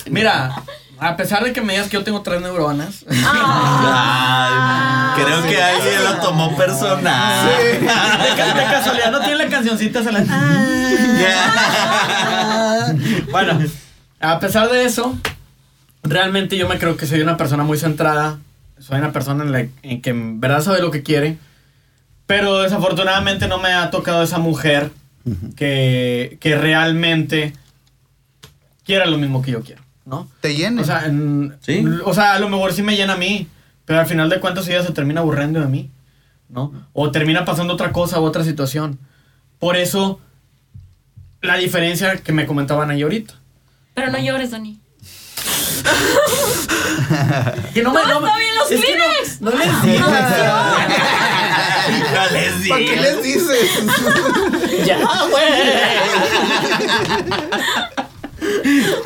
[0.10, 0.62] Mira,
[1.00, 3.04] a pesar de que me digas que yo tengo tres neuronas.
[3.24, 5.14] Ah.
[5.16, 7.46] Ay, creo que alguien lo tomó personal.
[7.46, 7.86] de,
[8.36, 10.24] ca- de casualidad no tiene la cancioncita se la.
[13.30, 13.58] bueno,
[14.20, 15.16] a pesar de eso,
[16.02, 18.38] realmente yo me creo que soy una persona muy centrada.
[18.78, 21.36] Soy una persona en, la, en que en verdad sabe lo que quiere.
[22.26, 24.90] Pero desafortunadamente no me ha tocado esa mujer
[25.56, 27.52] que, que realmente
[28.84, 30.28] quiera lo mismo que yo quiero, ¿no?
[30.40, 30.82] Te llene.
[30.82, 31.84] O sea, en- Sí.
[32.04, 33.46] o sea, a lo mejor sí me llena a mí,
[33.84, 35.88] pero al final de cuentas ella se termina aburriendo de mí,
[36.48, 36.72] ¿no?
[36.92, 38.98] O termina pasando otra cosa u otra situación.
[39.60, 40.18] Por eso,
[41.42, 43.34] la diferencia que me comentaban ahí ahorita.
[43.94, 44.80] Pero no llores, Dani.
[47.74, 50.10] Que no Todo está bien, los es que no- no, les digas.
[52.10, 53.02] No les ¿Para qué digas.
[53.02, 53.70] les dices?
[54.86, 54.98] ya,
[55.30, 55.44] güey.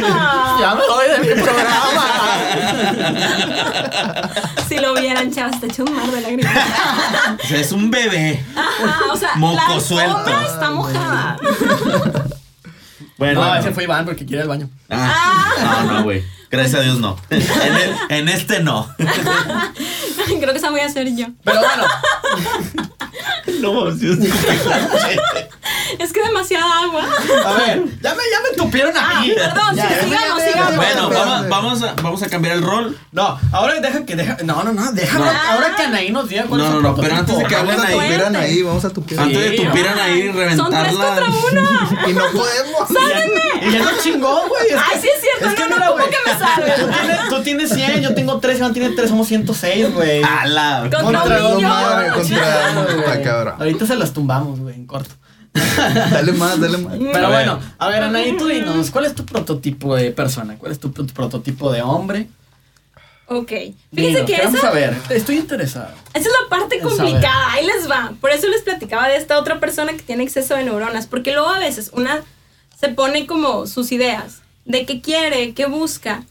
[0.61, 2.05] Ya me voy de mi programa.
[4.69, 6.57] Si lo vieran, chavas, te echo un mar de lágrimas.
[7.45, 8.43] O sea, es un bebé.
[8.57, 10.41] Ajá, o sea, Moco la suelto.
[10.41, 11.37] está mojada.
[13.19, 14.69] Bueno, no, ese fue Iván porque quiere el baño.
[14.91, 16.25] Ah, no, no, güey.
[16.51, 17.17] Gracias a Dios no.
[17.31, 18.89] En, el- en este no.
[18.97, 21.27] Creo que esa voy a hacer yo.
[21.45, 21.85] Pero bueno,
[23.61, 24.19] No, sí, Es
[26.13, 27.03] que demasiada agua.
[27.47, 29.33] a ver, ya me, ya me tupieron Ah, aquí.
[29.33, 30.77] perdón, Ya, sí, ya, sigamos, sigamos.
[30.77, 32.97] Bueno, vamos, vamos, a, vamos a cambiar el rol.
[33.13, 34.37] No, ahora deja que deja.
[34.45, 35.19] No, no, no, deja.
[35.19, 35.25] No.
[35.25, 37.55] Ahora que Anaí nos diga cuál No, es su no, no, pero antes de que
[37.57, 37.93] a hablen ahí.
[37.95, 39.27] tupieran ahí, vamos a tupieran.
[39.27, 41.27] Antes de tupieran ahí, Son tres contra reventarla.
[41.53, 41.65] uno.
[42.09, 42.91] Y no podemos.
[43.63, 44.69] Y ya no chingó, güey.
[44.71, 46.75] es Ay, que- sí es cierto, no, no, mira, ¿cómo que me salves?
[46.81, 50.23] Tú tienes, tú tienes 100, yo tengo 3, Iván tiene 3, somos 106, güey.
[50.23, 50.81] ¡Hala!
[50.91, 53.57] Contra Contra un madre, contra-.
[53.59, 55.15] Ahorita se las tumbamos, güey, en corto.
[55.77, 56.95] Dale más, dale más.
[56.99, 57.69] Pero A bueno, ver.
[57.79, 60.57] a ver, Anaí, tú dinos, ¿cuál es tu prototipo de persona?
[60.59, 62.29] ¿Cuál es tu pro- prototipo de hombre?
[63.27, 63.49] Ok.
[63.49, 65.89] Fíjense Dinos, que ¿qué vamos a ver, estoy interesado.
[66.13, 67.53] esa es la parte complicada.
[67.53, 68.13] Ahí les va.
[68.21, 71.07] Por eso les platicaba de esta otra persona que tiene exceso de neuronas.
[71.07, 72.23] Porque luego a veces una
[72.79, 76.25] se pone como sus ideas de qué quiere, qué busca.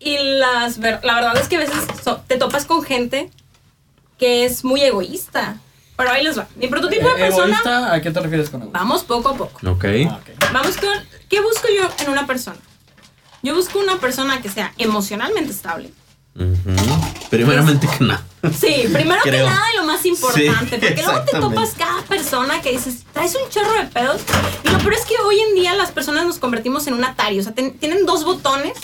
[0.00, 3.30] Y las, ver- la verdad es que a veces so- te topas con gente
[4.18, 5.56] que es muy egoísta.
[5.98, 6.46] Pero ahí les va.
[6.56, 7.44] Mi prototipo de Eh, persona.
[7.58, 7.92] ¿Egoísta?
[7.92, 8.78] ¿A qué te refieres con egoísta?
[8.78, 9.68] Vamos poco a poco.
[9.70, 9.84] Ok.
[10.08, 10.52] Ah, ok.
[10.52, 10.88] Vamos con.
[11.28, 12.56] ¿Qué busco yo en una persona?
[13.42, 15.90] Yo busco una persona que sea emocionalmente estable.
[16.36, 16.76] Ujú.
[17.30, 18.22] Primeramente que nada.
[18.56, 19.44] Sí, primero Creo.
[19.44, 23.02] que nada y lo más importante, Sí, porque luego te topas cada persona que dices,
[23.12, 24.20] traes un chorro de pedos.
[24.62, 27.40] Y lo peor es que hoy en día las personas nos convertimos en un Atari,
[27.40, 28.78] o sea, ten- tienen dos botones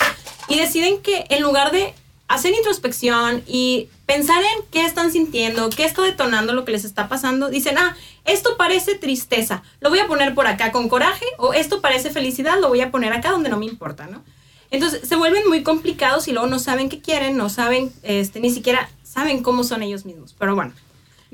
[0.49, 1.95] y deciden que en lugar de
[2.27, 7.09] hacer introspección y pensar en qué están sintiendo, qué está detonando lo que les está
[7.09, 11.52] pasando, dicen, ah, esto parece tristeza, lo voy a poner por acá con coraje, o
[11.52, 14.22] esto parece felicidad, lo voy a poner acá donde no me importa, ¿no?
[14.70, 18.50] Entonces se vuelven muy complicados y luego no saben qué quieren, no saben, este, ni
[18.50, 20.34] siquiera saben cómo son ellos mismos.
[20.38, 20.72] Pero bueno.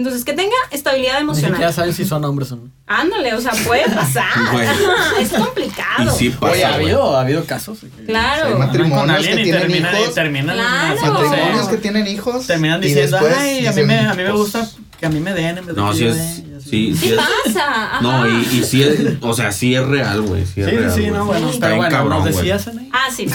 [0.00, 1.74] Entonces, que tenga estabilidad emocional.
[1.74, 2.70] saben si son hombres o no.
[2.86, 4.24] Ándale, o sea, puede pasar.
[5.20, 6.10] Es complicado.
[6.14, 7.80] Y sí pasa, Oye, ha habido, ha habido casos.
[8.06, 8.46] Claro.
[8.46, 10.14] Hay matrimonios con alguien que y tienen terminan, hijos.
[10.14, 11.12] terminan Claro.
[11.12, 12.46] Matrimonios que tienen hijos.
[12.46, 15.20] terminan diciendo, después ay, a mí, me, a mí me pues, gusta que a mí
[15.20, 16.16] me den en vez No, que sí yo es.
[16.16, 16.70] dé", y así.
[16.70, 17.16] Sí, Sí sí es.
[17.44, 17.66] pasa.
[17.96, 18.00] ajá.
[18.00, 19.00] No, y, y sí es.
[19.20, 20.46] O sea, sí es real, güey.
[20.46, 21.10] Sí, Sí, es sí, real, sí, güey.
[21.12, 22.70] no, bueno, Está bien bueno, cabrón, nos decías.
[22.92, 23.26] Ah, sí.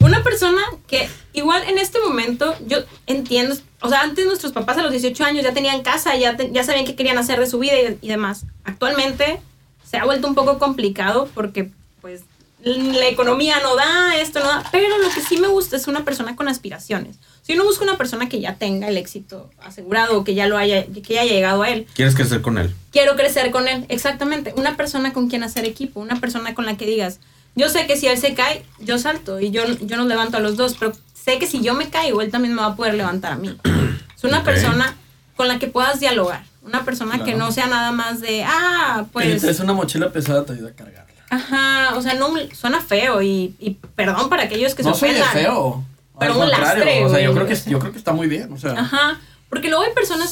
[0.00, 4.82] Una persona que igual en este momento yo entiendo, o sea, antes nuestros papás a
[4.82, 7.58] los 18 años ya tenían casa, ya, te- ya sabían qué querían hacer de su
[7.58, 8.44] vida y, y demás.
[8.64, 9.40] Actualmente
[9.88, 11.70] se ha vuelto un poco complicado porque
[12.00, 12.22] pues
[12.62, 16.04] la economía no da, esto no da, pero lo que sí me gusta es una
[16.04, 17.16] persona con aspiraciones.
[17.42, 20.84] Si uno busca una persona que ya tenga el éxito asegurado, que ya lo haya,
[20.86, 22.74] que ya haya llegado a él, ¿Quieres crecer con él?
[22.92, 24.52] quiero crecer con él, exactamente.
[24.56, 27.20] Una persona con quien hacer equipo, una persona con la que digas,
[27.54, 30.40] yo sé que si él se cae, yo salto y yo, yo nos levanto a
[30.40, 30.92] los dos, pero
[31.24, 33.56] sé que si yo me caigo, él también me va a poder levantar a mí.
[34.16, 34.44] Es una Ok.
[34.46, 34.96] persona
[35.36, 37.38] con la que puedas dialogar, una persona que Claro.
[37.38, 41.04] no sea nada más de, ah, Pues, es una mochila pesada, te ayuda a cargarla.
[41.30, 45.30] Ajá, o sea, no, suena feo y, y perdón para aquellos que no se ofendan.
[45.32, 45.84] feo.
[46.18, 48.52] Pero Al un lastre, o sea, yo creo, que, yo creo que está muy bien,
[48.52, 48.72] o sea.
[48.72, 50.30] Ajá, porque luego hay personas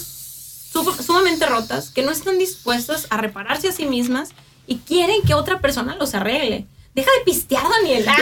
[0.73, 4.31] su- sumamente rotas que no están dispuestas a repararse a sí mismas
[4.67, 6.67] y quieren que otra persona los arregle.
[6.97, 8.07] Deja de pistear, Daniel.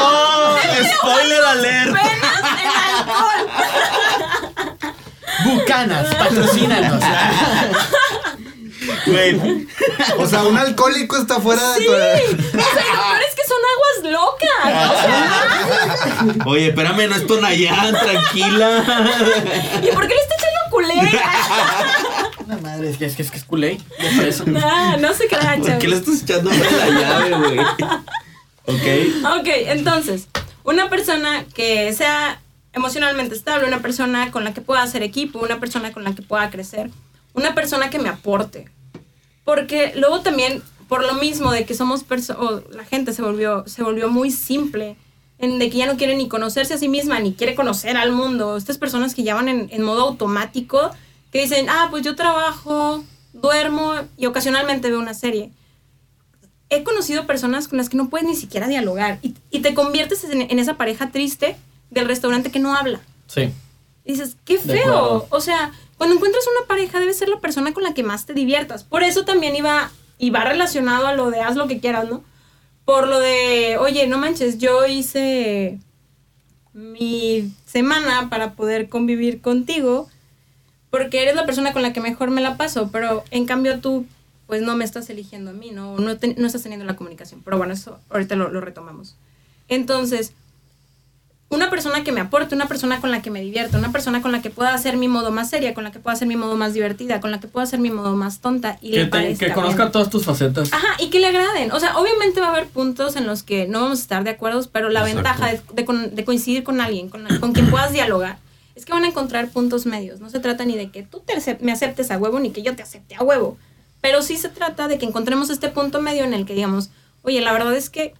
[0.00, 0.56] ¡Oh!
[0.98, 1.92] ¡Spoiler alert!
[1.92, 3.42] Penas en alcohol.
[5.44, 7.02] Bucanas, patrocínanos.
[9.06, 9.66] Güey,
[10.18, 11.86] O sea, un alcohólico está fuera de Sí.
[11.86, 11.92] tu.
[11.92, 14.64] O sea, lo peor es que son aguas locas.
[14.90, 18.68] O sea, Oye, espérame, no es Tonayán, tranquila.
[19.82, 20.94] ¿y por qué le está echando culé?
[22.78, 23.78] Madre, es que es que es, que es culé.
[24.00, 24.44] de fresa.
[24.44, 27.58] No, no se crean, ¿Por qué le estás echando la llave, güey?
[28.66, 29.40] Ok.
[29.40, 30.28] Ok, entonces,
[30.62, 32.40] una persona que sea
[32.72, 36.22] emocionalmente estable, una persona con la que pueda hacer equipo, una persona con la que
[36.22, 36.90] pueda crecer,
[37.32, 38.68] una persona que me aporte.
[39.44, 43.82] Porque luego también, por lo mismo de que somos personas, la gente se volvió, se
[43.82, 44.96] volvió muy simple,
[45.38, 48.12] en de que ya no quiere ni conocerse a sí misma, ni quiere conocer al
[48.12, 48.56] mundo.
[48.56, 50.90] Estas personas que ya van en, en modo automático,
[51.30, 55.50] que dicen, ah, pues yo trabajo, duermo y ocasionalmente veo una serie
[56.70, 60.24] he conocido personas con las que no puedes ni siquiera dialogar y, y te conviertes
[60.24, 61.56] en, en esa pareja triste
[61.90, 63.00] del restaurante que no habla.
[63.26, 63.50] Sí.
[64.04, 65.26] Y dices, qué feo.
[65.30, 68.34] O sea, cuando encuentras una pareja debe ser la persona con la que más te
[68.34, 68.84] diviertas.
[68.84, 72.22] Por eso también iba, y va relacionado a lo de haz lo que quieras, ¿no?
[72.84, 75.78] Por lo de, oye, no manches, yo hice
[76.72, 80.08] mi semana para poder convivir contigo
[80.90, 84.06] porque eres la persona con la que mejor me la paso, pero en cambio tú
[84.46, 87.42] pues no me estás eligiendo a mí, no, no, te- no estás teniendo la comunicación.
[87.44, 89.14] Pero bueno, eso ahorita lo, lo retomamos.
[89.68, 90.32] Entonces,
[91.50, 94.32] una persona que me aporte, una persona con la que me divierta, una persona con
[94.32, 96.56] la que pueda hacer mi modo más seria, con la que pueda hacer mi modo
[96.56, 99.36] más divertida, con la que pueda hacer mi modo más tonta y Que, le te-
[99.36, 99.92] que conozca bien.
[99.92, 100.72] todas tus facetas.
[100.72, 101.72] Ajá, y que le agraden.
[101.72, 104.30] O sea, obviamente va a haber puntos en los que no vamos a estar de
[104.30, 105.16] acuerdo, pero la Exacto.
[105.16, 108.38] ventaja de, de de coincidir con alguien, con, con quien puedas dialogar,
[108.78, 110.20] es que van a encontrar puntos medios.
[110.20, 112.62] No se trata ni de que tú te acep- me aceptes a huevo, ni que
[112.62, 113.58] yo te acepte a huevo.
[114.00, 116.90] Pero sí se trata de que encontremos este punto medio en el que digamos,
[117.22, 118.14] oye, la verdad es que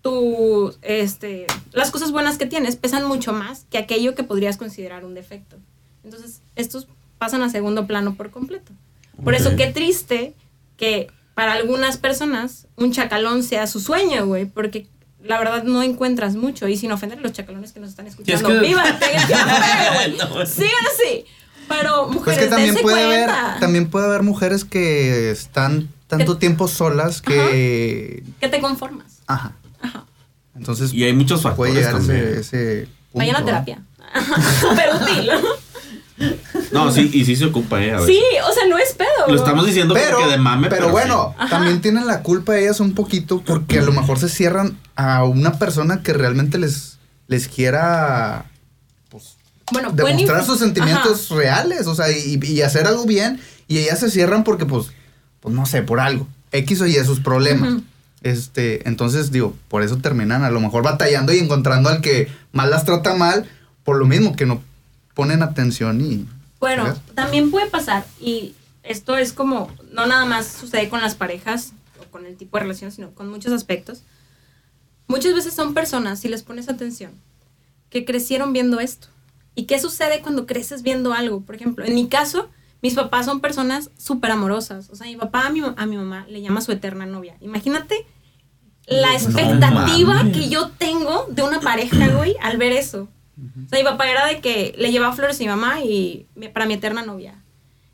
[0.00, 5.04] tú, este, las cosas buenas que tienes pesan mucho más que aquello que podrías considerar
[5.04, 5.56] un defecto.
[6.02, 6.88] Entonces, estos
[7.18, 8.72] pasan a segundo plano por completo.
[9.22, 10.34] Por eso, qué triste
[10.78, 14.88] que para algunas personas un chacalón sea su sueño, güey, porque
[15.24, 16.68] la verdad no encuentras mucho.
[16.68, 18.82] Y sin ofender a los chacalones que nos están escuchando, que- ¡viva!
[18.98, 20.46] ¡Peguen, peguen, No!
[20.46, 21.24] Sigan así.
[21.68, 26.36] Pero Pues mujeres, que también puede haber, cuenta también puede haber mujeres que están tanto
[26.36, 28.24] tiempo solas que.
[28.40, 29.18] que te conformas.
[29.28, 29.52] Ajá.
[29.80, 30.04] Ajá.
[30.56, 32.26] Entonces Y hay muchos puede factores llegar también.
[32.38, 33.44] ese, ese punto, Vayan a ¿no?
[33.46, 33.82] terapia.
[34.60, 35.30] Súper útil.
[36.72, 37.92] No, sí, y sí se ocupa, eh.
[37.92, 38.08] a veces.
[38.08, 39.26] Sí, o sea, no es pedo.
[39.28, 42.80] Lo estamos diciendo Pero, porque de mame, pero, pero, bueno, también tienen la culpa ellas
[42.80, 47.48] un poquito porque a lo mejor se cierran a una persona que realmente les, les
[47.48, 48.46] quiera
[49.08, 49.36] pues,
[49.72, 54.10] Bueno, demostrar sus sentimientos reales, o sea, y, y hacer algo bien, y ellas se
[54.10, 54.88] cierran porque, pues,
[55.40, 57.82] pues no sé, por algo, X o Y sus problemas.
[58.22, 62.68] Este, entonces, digo, por eso terminan a lo mejor batallando y encontrando al que más
[62.68, 63.48] las trata mal,
[63.82, 64.62] por lo mismo que no
[65.20, 66.26] ponen atención y.
[66.58, 67.00] Bueno, ¿sabes?
[67.14, 72.10] también puede pasar, y esto es como, no nada más sucede con las parejas o
[72.10, 74.02] con el tipo de relación, sino con muchos aspectos.
[75.06, 77.12] Muchas veces son personas, si les pones atención,
[77.90, 79.08] que crecieron viendo esto.
[79.54, 81.40] ¿Y qué sucede cuando creces viendo algo?
[81.42, 82.48] Por ejemplo, en mi caso,
[82.80, 84.88] mis papás son personas súper amorosas.
[84.90, 87.36] O sea, mi papá a mi, a mi mamá le llama su eterna novia.
[87.40, 88.06] Imagínate
[88.86, 90.36] la expectativa mames.
[90.36, 93.08] que yo tengo de una pareja, güey, al ver eso.
[93.66, 96.66] O sea, mi papá era de que le llevaba flores a mi mamá y para
[96.66, 97.34] mi eterna novia.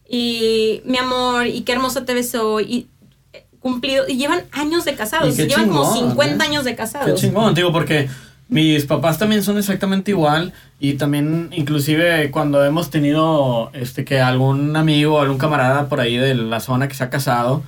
[0.09, 2.86] Y mi amor, y qué hermosa te besó, y
[3.32, 4.05] eh, cumplido.
[4.09, 5.34] Y llevan años de casados.
[5.34, 6.49] Y qué Llevan como chingón, 50 ¿eh?
[6.49, 7.20] años de Qué casados.
[7.20, 8.09] chingón, digo, porque
[8.49, 14.76] mis papás también son exactamente igual y también inclusive cuando hemos tenido este que algún
[14.76, 17.64] amigo algún camarada por ahí de la zona que se ha casado,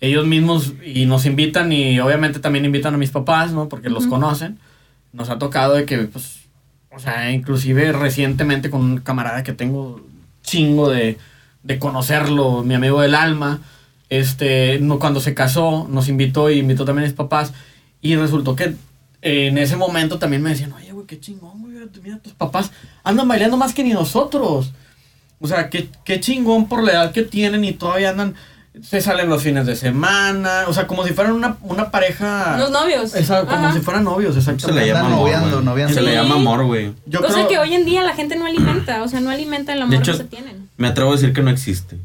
[0.00, 3.68] ellos mismos y nos invitan y obviamente también invitan a mis papás, ¿no?
[3.68, 4.10] Porque los Ujú.
[4.14, 4.58] conocen.
[5.12, 6.41] Nos ha tocado de que pues
[6.94, 10.04] o sea, inclusive recientemente con un camarada que tengo
[10.42, 11.18] chingo de,
[11.62, 13.60] de conocerlo, mi amigo del alma,
[14.08, 17.54] este, no, cuando se casó, nos invitó y invitó también a mis papás.
[18.02, 18.74] Y resultó que
[19.22, 22.72] eh, en ese momento también me decían, oye, güey, qué chingón, güey, mira, tus papás
[23.04, 24.72] andan bailando más que ni nosotros.
[25.40, 28.34] O sea, qué, qué chingón por la edad que tienen y todavía andan,
[28.82, 32.56] se salen los fines de semana, o sea, como si fueran una, una pareja...
[32.58, 33.12] Los novios.
[33.12, 33.72] Como Ajá.
[33.74, 34.86] si fueran novios, Se le exactamente.
[34.92, 35.94] llama noviando.
[35.94, 36.92] Se le llama amor, güey.
[37.06, 39.02] Yo Cosa creo- que hoy en día la gente no alimenta.
[39.02, 40.68] O sea, no alimenta el amor De hecho, que se tienen.
[40.78, 41.96] me atrevo a decir que no existe.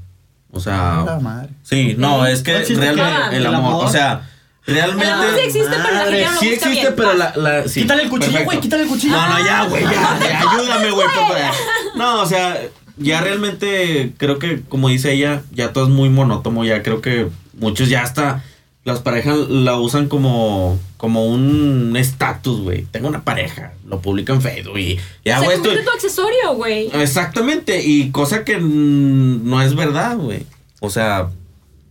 [0.51, 1.49] O sea, La madre.
[1.63, 3.36] sí, no, es que No realmente qué?
[3.38, 3.86] el ¿El amor, amor?
[3.86, 4.22] o sea,
[4.65, 5.05] realmente.
[5.05, 6.93] El amor sí existe, pero la gente no lo Sí existe, bien.
[6.95, 7.34] pero la.
[7.36, 9.15] la sí, Quítale el cuchillo, güey, quítale el cuchillo.
[9.15, 11.07] No, no, ya, güey, ya, ya, ayúdame, güey.
[11.95, 12.57] No, o sea,
[12.97, 17.27] ya realmente creo que, como dice ella, ya todo es muy monótono, ya creo que
[17.59, 18.43] Muchos ya hasta
[18.83, 22.83] las parejas la usan como, como un estatus, güey.
[22.91, 26.89] Tengo una pareja, lo publico en Facebook y ya, güey, en tu accesorio, güey.
[26.93, 30.45] Exactamente, y cosa que no es verdad, güey.
[30.79, 31.29] O sea,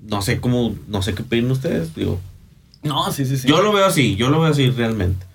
[0.08, 2.20] no sé cómo, no sé qué opinan ustedes, digo.
[2.82, 3.48] No, sí, sí, sí.
[3.48, 5.26] Yo lo veo así, yo lo veo así realmente.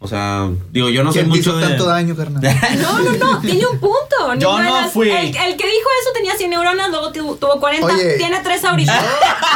[0.00, 1.66] O sea, digo, yo no sé ¿Quién te mucho hizo de...
[1.66, 2.40] tanto daño, carnal?
[2.80, 4.34] No, no, no, tiene un punto.
[4.38, 4.92] Yo no neuronas.
[4.92, 5.10] fui.
[5.10, 8.16] El, el que dijo eso tenía 100 neuronas, luego tu- tuvo 40, Oye.
[8.16, 8.92] tiene 3 ahorita.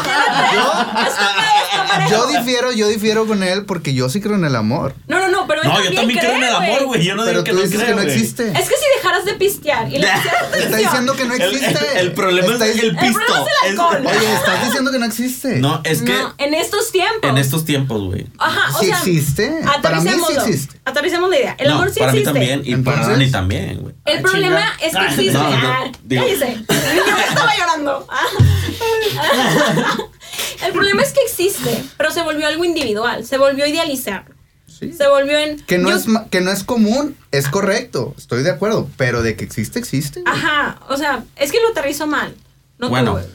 [0.03, 0.19] Tiene
[0.51, 0.63] 3.
[1.07, 2.11] Está parejo.
[2.11, 4.95] Yo difiero, yo difiero con él porque yo sí creo en el amor.
[5.07, 7.05] No, no, no, pero él No, yo también creo en el cree, amor, güey.
[7.05, 8.49] Yo no Pero digo que tú no dices creo, que no existe.
[8.49, 12.01] Es que si dejaras de pistear y le pusieras Está diciendo que no El, existe.
[12.01, 13.21] el problema Está es el pisto.
[13.21, 14.07] problema es el alcohol.
[14.19, 15.57] Oye, estás diciendo que no existe.
[15.61, 17.31] No, es que No, en estos tiempos.
[17.31, 18.27] en estos tiempos, güey.
[18.39, 18.99] Ajá, o Sí sea.
[18.99, 19.55] existe.
[19.83, 20.11] Para mí
[20.41, 20.81] sí existe.
[20.85, 21.57] Aterricemos la idea.
[21.59, 22.33] El no, amor sí para existe.
[22.33, 23.95] mí también y para Dani también, güey.
[24.05, 24.87] El Ah, problema chinga.
[24.87, 25.33] es que Ah, existe.
[25.33, 26.57] no, no, Ah, digo- cállese.
[26.69, 28.07] Yo estaba llorando.
[28.11, 28.23] Ah.
[30.67, 33.25] El problema es que existe, pero se volvió algo individual.
[33.25, 34.25] Se volvió a idealizar.
[34.67, 34.93] Sí.
[34.93, 35.61] Se volvió en.
[35.61, 38.15] Que no, yo- es, que no es común, es correcto.
[38.17, 38.89] Estoy de acuerdo.
[38.97, 40.23] Pero de que existe, existe.
[40.27, 42.35] Ajá, o sea, es que lo aterrizo mal.
[42.79, 43.27] No Bueno, tú.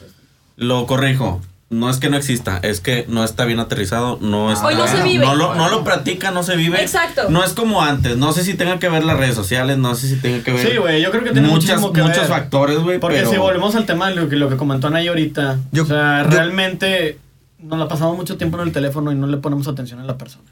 [0.56, 1.40] lo corrijo.
[1.70, 4.88] No es que no exista, es que no está bien aterrizado, no está, Hoy no
[4.88, 5.26] se vive.
[5.26, 6.80] No lo, no lo practica, no se vive.
[6.80, 7.28] Exacto.
[7.28, 8.16] No es como antes.
[8.16, 10.66] No sé si tenga que ver las redes sociales, no sé si tenga que ver.
[10.66, 12.26] Sí, güey, yo creo que tiene muchas, que muchos ver.
[12.26, 12.98] factores, güey.
[12.98, 15.82] Porque pero- si volvemos al tema de lo que, lo que comentó Anaí ahorita, Yo-
[15.82, 17.18] o sea, yo- realmente
[17.58, 20.16] nos la pasamos mucho tiempo en el teléfono y no le ponemos atención a la
[20.16, 20.44] persona.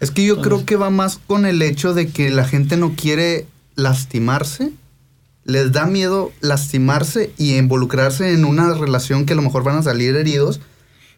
[0.00, 2.78] Es que yo Entonces- creo que va más con el hecho de que la gente
[2.78, 4.70] no quiere lastimarse.
[5.46, 9.82] Les da miedo lastimarse y involucrarse en una relación que a lo mejor van a
[9.82, 10.60] salir heridos.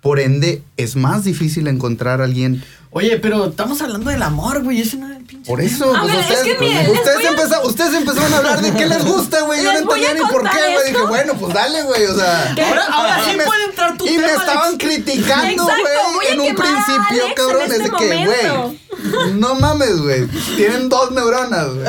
[0.01, 2.63] Por ende, es más difícil encontrar a alguien.
[2.91, 5.18] Oye, pero estamos hablando del amor, güey, ese no.
[5.49, 8.35] Por eso, A pues, ver, es ustedes, que miren, les ustedes, a- empeza- ustedes empezaron
[8.35, 9.65] a hablar de qué les gusta, güey.
[9.65, 10.93] Yo no entendía ni por qué, güey.
[10.93, 12.05] Dije, bueno, pues dale, güey.
[12.05, 12.53] O sea.
[12.55, 12.63] ¿Qué?
[12.63, 17.25] Ahora, ahora sí me- puede entrar tu Y me estaban criticando, güey, en un principio,
[17.25, 17.63] Alex cabrón.
[17.63, 20.27] en Es de este que, güey, no mames, güey.
[20.57, 21.87] Tienen dos neuronas, güey.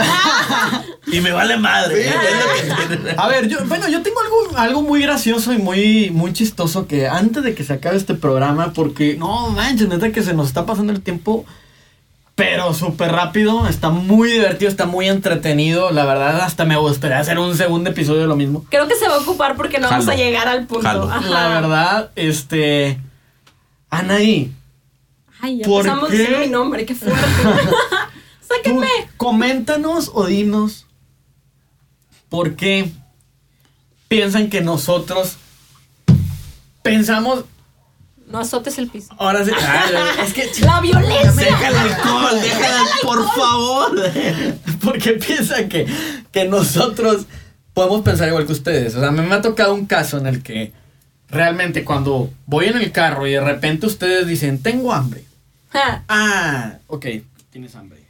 [1.08, 2.04] Y me vale madre.
[2.04, 2.10] Sí.
[2.10, 3.16] es lo que tiene.
[3.18, 7.08] A ver, yo, bueno, yo tengo algo, algo muy gracioso y muy, muy chistoso que
[7.08, 10.66] antes de que se acabe este programa, porque no manches, neta que se nos está
[10.66, 11.46] pasando el tiempo,
[12.40, 17.38] pero súper rápido, está muy divertido, está muy entretenido, la verdad hasta me gustaría hacer
[17.38, 18.66] un segundo episodio de lo mismo.
[18.70, 21.12] Creo que se va a ocupar porque no vamos a llegar al punto.
[21.30, 22.98] La verdad, este,
[23.90, 24.54] Anaí,
[25.42, 26.18] Ay, ya ¿Por empezamos qué?
[26.18, 27.20] diciendo mi nombre, qué fuerte.
[28.42, 28.88] Sáquenme.
[29.18, 30.86] coméntanos o dinos
[32.30, 32.90] por qué
[34.08, 35.36] piensan que nosotros
[36.84, 37.44] pensamos
[38.30, 39.14] No azotes el piso.
[39.18, 39.52] Ahora sí.
[39.56, 40.50] Ay, es que.
[40.64, 41.32] La violencia.
[41.32, 44.12] Deja el alcohol, deja el por favor.
[44.84, 45.88] Porque piensan que,
[46.32, 47.26] que nosotros
[47.74, 48.96] podemos pensar igual que ustedes.
[48.96, 50.74] O sea, a mí me ha tocado un caso en el que
[51.30, 55.24] realmente cuando voy en el carro y de repente ustedes dicen, tengo hambre.
[55.74, 57.06] Ah, ok,
[57.52, 58.04] tienes hambre.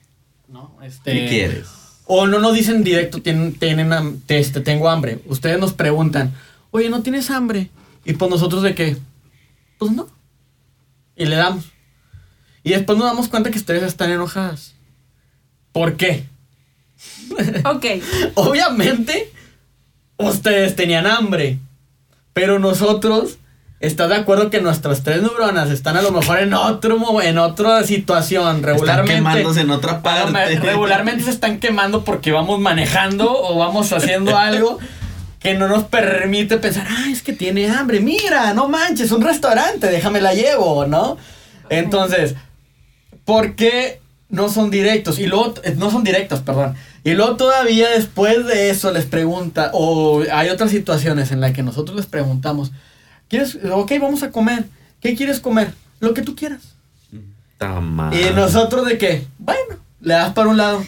[0.47, 0.75] ¿No?
[0.81, 1.67] Este, ¿Qué quieres?
[2.05, 5.19] O no nos dicen directo, tienen, tienen este, tengo hambre.
[5.27, 6.33] Ustedes nos preguntan,
[6.71, 7.69] oye, ¿no tienes hambre?
[8.03, 8.97] Y pues nosotros de qué?
[9.79, 10.07] Pues no.
[11.15, 11.65] Y le damos.
[12.63, 14.75] Y después nos damos cuenta que ustedes están enojadas.
[15.71, 16.25] ¿Por qué?
[17.65, 17.85] Ok.
[18.35, 19.31] Obviamente,
[20.17, 21.57] ustedes tenían hambre.
[22.33, 23.37] Pero nosotros,
[23.79, 27.83] ¿estás de acuerdo que nuestras tres neuronas están a lo mejor en otro en otra
[27.83, 28.61] situación?
[28.61, 29.13] Regularmente.
[29.13, 30.59] Están quemándose en otra parte.
[30.59, 34.79] Regularmente se están quemando porque vamos manejando o vamos haciendo algo
[35.39, 39.87] que no nos permite pensar, ah, es que tiene hambre, mira, no manches, un restaurante,
[39.87, 41.17] déjame la llevo, ¿no?
[41.69, 42.35] Entonces,
[43.23, 45.17] ¿por qué no son directos?
[45.17, 46.75] Y luego, eh, no son directos, perdón.
[47.03, 51.63] Y luego todavía después de eso les pregunta, o hay otras situaciones en las que
[51.63, 52.71] nosotros les preguntamos,
[53.29, 54.65] ¿quieres, ok, vamos a comer,
[54.99, 55.73] ¿qué quieres comer?
[56.01, 56.75] Lo que tú quieras.
[58.13, 59.27] Y nosotros de qué?
[59.37, 60.85] Bueno, le das para un lado.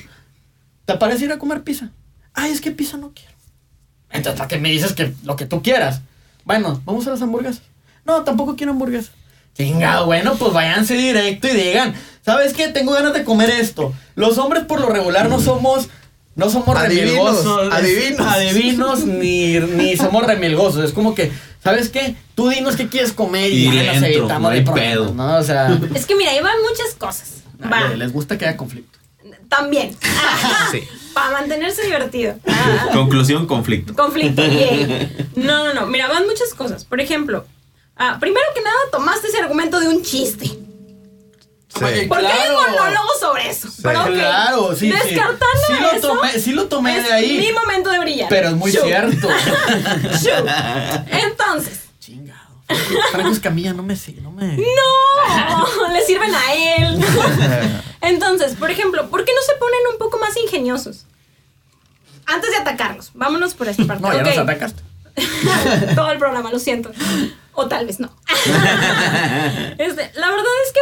[0.85, 1.89] ¿Te parece ir a comer pizza?
[2.33, 3.30] Ay, es que pizza no quiero.
[4.13, 6.01] Entonces, ¿para qué me dices que lo que tú quieras?
[6.45, 7.61] Bueno, vamos a las hamburguesas.
[8.05, 9.11] No, tampoco quiero hamburguesas.
[9.55, 11.93] Chingado, bueno, pues váyanse directo y digan,
[12.25, 12.69] ¿sabes qué?
[12.69, 13.93] Tengo ganas de comer esto.
[14.15, 15.89] Los hombres por lo regular no somos,
[16.35, 17.05] no somos Adivinos,
[17.43, 17.73] remilgosos.
[17.73, 18.27] adivinos.
[18.27, 20.85] Adivinos, ni, ni somos remilgosos.
[20.85, 21.31] Es como que,
[21.63, 22.15] ¿sabes qué?
[22.33, 24.93] Tú dinos qué quieres comer y, Y ya le nos evitamos no hay de problemas,
[24.93, 25.13] pedo.
[25.13, 25.35] ¿no?
[25.37, 27.43] O sea, Es que mira, ahí van muchas cosas.
[27.61, 27.89] Va.
[27.89, 28.97] le- les gusta que haya conflicto.
[29.49, 29.95] También.
[30.71, 30.81] Sí.
[31.13, 32.35] Para mantenerse divertido.
[32.47, 32.89] Ah.
[32.93, 33.93] Conclusión, conflicto.
[33.95, 34.41] Conflicto.
[35.35, 35.85] No, no, no.
[35.87, 36.83] Mira, van muchas cosas.
[36.85, 37.45] Por ejemplo,
[37.97, 40.45] ah, primero que nada, tomaste ese argumento de un chiste.
[40.45, 40.57] Sí.
[42.09, 42.57] Porque hay Claro.
[42.59, 43.69] un monólogo sobre eso.
[43.81, 44.91] Pero Claro, sí, sí.
[44.91, 46.07] Descartando Sí lo eso.
[46.13, 47.37] tomé- sí lo tomé es de ahí.
[47.39, 48.27] Mi momento de brillar.
[48.29, 48.83] Pero es muy Shoo.
[48.85, 49.29] cierto.
[51.07, 51.80] Entonces.
[53.11, 54.57] Franco Escamilla no me sigue, no me.
[54.57, 55.87] ¡No!
[55.93, 56.99] Le sirven a él.
[58.01, 61.05] Entonces, por ejemplo, ¿por qué no se ponen un poco más ingeniosos?
[62.25, 64.01] Antes de atacarlos, vámonos por esta parte.
[64.03, 64.81] No, ya nos atacaste.
[65.95, 66.91] Todo el programa, lo siento.
[67.53, 68.09] O tal vez no.
[69.77, 70.79] Este, la verdad es que,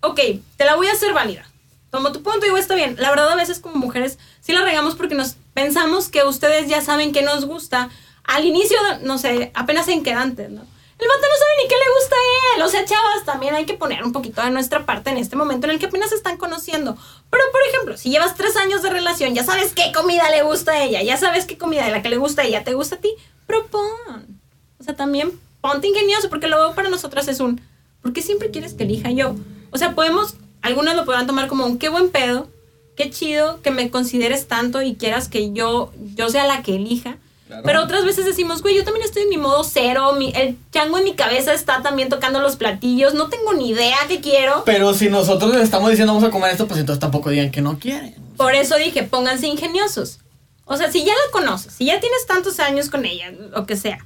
[0.00, 1.44] ok, te la voy a hacer válida.
[1.90, 2.96] Tomo tu punto y digo, está bien.
[2.98, 6.80] La verdad, a veces como mujeres sí la regamos porque nos pensamos que ustedes ya
[6.80, 7.88] saben que nos gusta.
[8.24, 10.66] Al inicio, no sé, apenas en quedantes, ¿no?
[10.98, 12.62] El vato no sabe ni qué le gusta a él.
[12.62, 15.66] O sea, chavas, también hay que poner un poquito de nuestra parte en este momento
[15.66, 16.96] en el que apenas se están conociendo.
[17.30, 20.72] Pero, por ejemplo, si llevas tres años de relación, ya sabes qué comida le gusta
[20.72, 22.96] a ella, ya sabes qué comida de la que le gusta a ella te gusta
[22.96, 23.14] a ti,
[23.46, 24.40] propon.
[24.80, 27.60] O sea, también ponte ingenioso, porque luego para nosotras es un,
[28.02, 29.36] ¿por qué siempre quieres que elija yo?
[29.70, 32.48] O sea, podemos, algunos lo podrán tomar como un qué buen pedo,
[32.96, 37.18] qué chido que me consideres tanto y quieras que yo, yo sea la que elija.
[37.48, 37.62] Claro.
[37.64, 40.98] Pero otras veces decimos, güey, yo también estoy en mi modo cero, mi- el chango
[40.98, 44.62] en mi cabeza está también tocando los platillos, no tengo ni idea qué quiero.
[44.66, 47.60] Pero si nosotros les estamos diciendo vamos a comer esto, pues entonces tampoco digan que
[47.62, 48.14] no quieren.
[48.36, 50.18] Por eso dije, pónganse ingeniosos.
[50.66, 53.76] O sea, si ya la conoces, si ya tienes tantos años con ella, lo que
[53.76, 53.98] sea,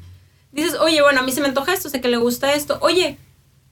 [0.52, 2.78] dices, oye, bueno, a mí se me antoja esto, sé que le gusta esto.
[2.80, 3.18] Oye,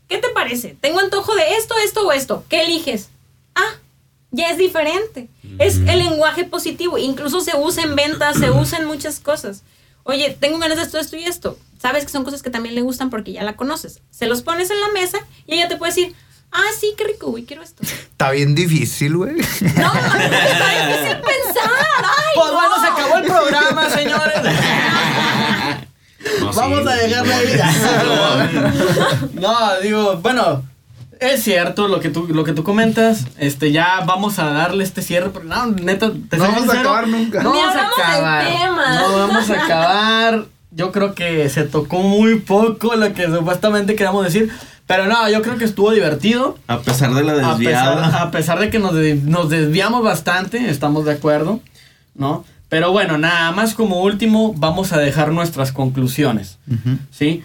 [0.08, 0.76] ¿qué te parece?
[0.80, 2.44] Tengo antojo de esto, esto o esto.
[2.48, 3.08] ¿Qué eliges?
[3.54, 3.74] Ah,
[4.30, 5.28] ya es diferente.
[5.58, 6.98] Es el lenguaje positivo.
[6.98, 9.62] Incluso se usa en ventas, se usa en muchas cosas.
[10.04, 11.58] Oye, tengo ganas de esto, esto y esto.
[11.80, 14.00] Sabes que son cosas que también le gustan porque ya la conoces.
[14.10, 16.14] Se los pones en la mesa y ella te puede decir,
[16.52, 17.82] ah, sí, qué rico, güey, quiero esto.
[17.82, 19.34] Está bien difícil, güey.
[19.36, 21.70] No, está difícil pensar.
[22.02, 22.52] Ay, Pues no.
[22.52, 24.40] bueno, se acabó el programa, señores.
[26.40, 26.88] No, Vamos sí.
[26.88, 29.30] a dejarle ahí.
[29.34, 30.62] no, digo, bueno,
[31.20, 33.26] es cierto lo que tú, lo que tú comentas.
[33.38, 35.30] Este, ya vamos a darle este cierre.
[35.30, 37.42] Pero no, neta, te No vamos a acabar nunca.
[37.42, 38.46] No Ni vamos a acabar.
[38.46, 38.94] tema.
[39.00, 40.44] No vamos a acabar.
[40.72, 44.50] Yo creo que se tocó muy poco lo que supuestamente queríamos decir.
[44.86, 46.58] Pero no, yo creo que estuvo divertido.
[46.66, 48.22] A pesar de la A pesar, desviada.
[48.22, 51.60] a pesar de que nos, de- nos desviamos bastante, estamos de acuerdo,
[52.14, 52.44] ¿no?
[52.68, 56.58] Pero bueno, nada más como último, vamos a dejar nuestras conclusiones,
[57.10, 57.42] ¿sí?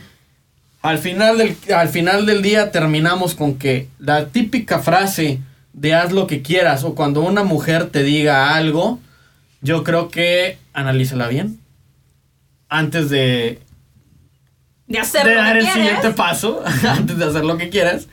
[0.86, 5.40] Al final, del, al final del día terminamos con que la típica frase
[5.74, 9.00] de haz lo que quieras o cuando una mujer te diga algo,
[9.62, 11.60] yo creo que analízala bien
[12.70, 13.62] antes de,
[14.86, 15.84] De hacer de lo dar que el quieres.
[15.88, 18.08] siguiente paso, antes de hacer lo que quieras.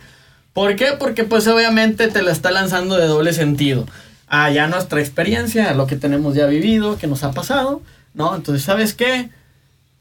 [0.55, 0.93] ¿Por qué?
[0.99, 3.87] Porque pues obviamente te la está lanzando de doble sentido.
[4.29, 7.83] A ya nuestra experiencia, lo que tenemos ya vivido, que nos ha pasado,
[8.14, 8.35] ¿no?
[8.35, 9.29] Entonces, ¿sabes qué?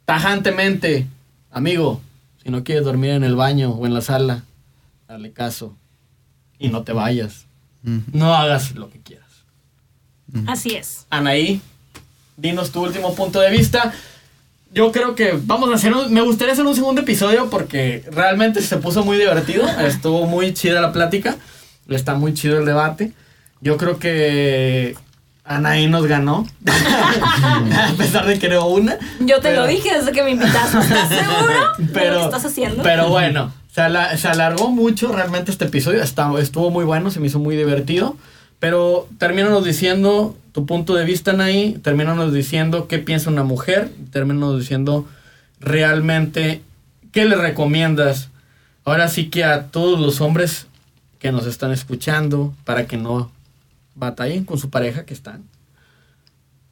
[0.05, 1.05] Tajantemente,
[1.51, 2.01] amigo,
[2.43, 4.43] si no quieres dormir en el baño o en la sala,
[5.07, 5.75] dale caso
[6.57, 7.45] y no te vayas.
[7.83, 9.27] No hagas lo que quieras.
[10.47, 11.07] Así es.
[11.09, 11.61] Anaí,
[12.37, 13.93] dinos tu último punto de vista.
[14.73, 18.61] Yo creo que vamos a hacer un, me gustaría hacer un segundo episodio porque realmente
[18.61, 21.35] se puso muy divertido, estuvo muy chida la plática,
[21.89, 23.11] está muy chido el debate.
[23.59, 24.95] Yo creo que
[25.43, 28.97] Anaí nos ganó, a pesar de que era una.
[29.19, 30.77] Yo te Pero- lo dije desde que me invitaste.
[30.79, 32.83] ¿Estás seguro de lo Pero, que estás haciendo?
[32.83, 36.01] pero bueno, se, ala- se alargó mucho realmente este episodio.
[36.03, 38.15] está- estuvo muy bueno, se me hizo muy divertido.
[38.59, 41.73] Pero termínanos diciendo tu punto de vista, Anaí.
[41.81, 43.89] Termínanos diciendo qué piensa una mujer.
[44.11, 45.07] Termínanos diciendo
[45.59, 46.61] realmente
[47.11, 48.29] qué le recomiendas.
[48.85, 50.67] Ahora sí que a todos los hombres
[51.19, 53.31] que nos están escuchando para que no
[53.95, 55.43] batallen con su pareja que están.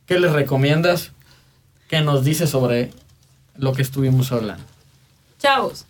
[0.06, 1.12] ¿Qué les recomiendas?
[1.88, 2.92] ¿Qué nos dices sobre
[3.56, 4.64] lo que estuvimos hablando?
[5.40, 5.86] Chavos,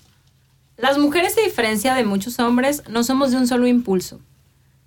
[0.78, 4.20] las mujeres, a diferencia de muchos hombres, no somos de un solo impulso.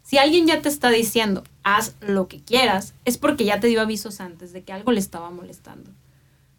[0.03, 3.81] Si alguien ya te está diciendo, haz lo que quieras, es porque ya te dio
[3.81, 5.91] avisos antes de que algo le estaba molestando.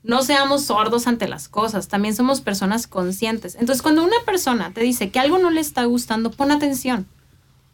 [0.03, 3.55] No seamos sordos ante las cosas, también somos personas conscientes.
[3.55, 7.07] Entonces, cuando una persona te dice que algo no le está gustando, pon atención.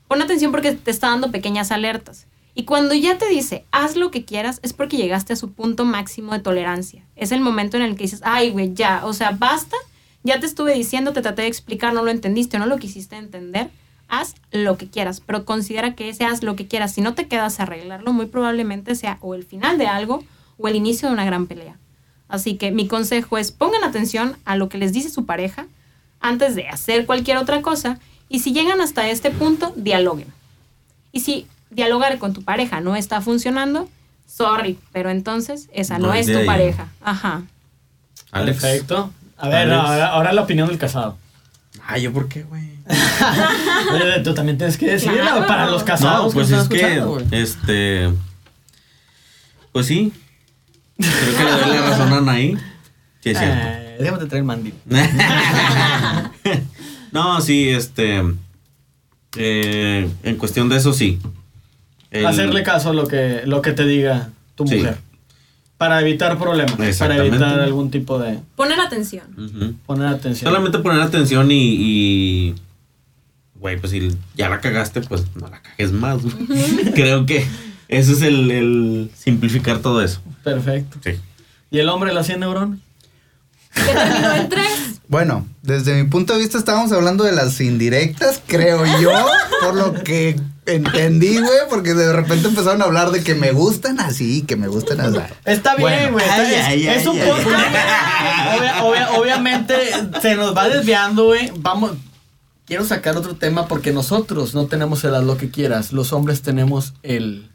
[0.10, 2.26] Pon atención porque te está dando pequeñas alertas.
[2.56, 5.86] Y cuando ya te dice, haz lo que quieras, es porque llegaste a su punto
[5.86, 7.06] máximo de tolerancia.
[7.16, 9.78] Es el momento en el que dices, ay, güey, ya, o sea, basta,
[10.24, 13.18] ya te estuve diciendo, te traté de explicar, no lo entendiste o no lo quisiste
[13.18, 13.70] entender.
[14.08, 16.92] Haz lo que quieras, pero considera que ese haz lo que quieras.
[16.92, 20.24] Si no te quedas a arreglarlo, muy probablemente sea o el final de algo
[20.58, 21.78] o el inicio de una gran pelea.
[22.28, 25.68] Así que mi consejo es pongan atención a lo que les dice su pareja
[26.20, 28.00] antes de hacer cualquier otra cosa
[28.30, 30.28] y si llegan hasta este punto, dialoguen.
[31.12, 33.90] Y si dialogar con tu pareja no está funcionando,
[34.28, 36.46] sorry, pero entonces esa no, No es tu ahí.
[36.46, 36.88] pareja.
[37.02, 37.42] Ajá.
[38.32, 38.62] Alex.
[38.62, 39.12] Perfecto.
[39.38, 39.80] A ver, Alex.
[39.90, 41.18] ahora, ahora la opinión del casado.
[41.88, 42.70] Ay, ¿yo por qué, güey?
[43.94, 45.48] Oye, Tú también tienes que decirla Claro.
[45.48, 46.28] para los casados.
[46.28, 48.10] No, pues que es que, este,
[49.72, 50.12] pues sí,
[50.98, 52.58] creo que le doy la razón a Anaí,
[53.22, 53.68] que es cierto.
[53.68, 54.74] Eh, déjame traer el mandil.
[57.12, 58.22] No, sí, este.
[59.38, 61.20] eh, en cuestión de eso, sí.
[62.12, 64.78] El- Hacerle caso a lo que, lo que te diga tu Sí.
[64.78, 64.98] mujer.
[65.78, 66.98] Para evitar problemas.
[66.98, 68.40] Para evitar algún tipo de...
[68.56, 69.24] Poner atención.
[69.86, 70.50] Poner atención.
[70.52, 71.56] Solamente poner atención y.
[71.78, 72.56] y
[73.56, 76.22] güey, pues si ya la cagaste, pues no la cagues más.
[76.22, 76.36] güey.
[76.96, 77.48] Creo que
[77.88, 80.20] ese es el, el simplificar todo eso.
[80.44, 80.98] Perfecto.
[81.04, 81.12] Sí.
[81.72, 82.80] ¿Y el hombre de las 100 neuronas?
[83.74, 85.02] Que terminó en tres.
[85.08, 89.12] Bueno, desde mi punto de vista estábamos hablando de las indirectas, creo yo,
[89.62, 94.00] por lo que entendí, güey, porque de repente empezaron a hablar de que me gustan
[94.00, 95.18] así, que me gustan así.
[95.46, 96.12] Está bien, Bueno.
[96.14, 96.26] güey.
[96.26, 97.28] está- Ay, es, ay, es ay, un ay.
[97.30, 97.68] podcast.
[98.60, 99.76] Obvia- obvia- obviamente
[100.22, 101.52] se nos va desviando, güey.
[101.58, 101.92] Vamos.
[102.66, 105.92] Quiero sacar otro tema porque nosotros no tenemos el haz lo que quieras.
[105.92, 107.50] Los hombres tenemos el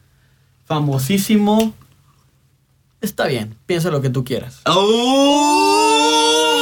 [0.66, 1.72] famosísimo.
[3.00, 4.60] Está bien, piensa lo que tú quieras.
[4.66, 5.83] ¡Oh!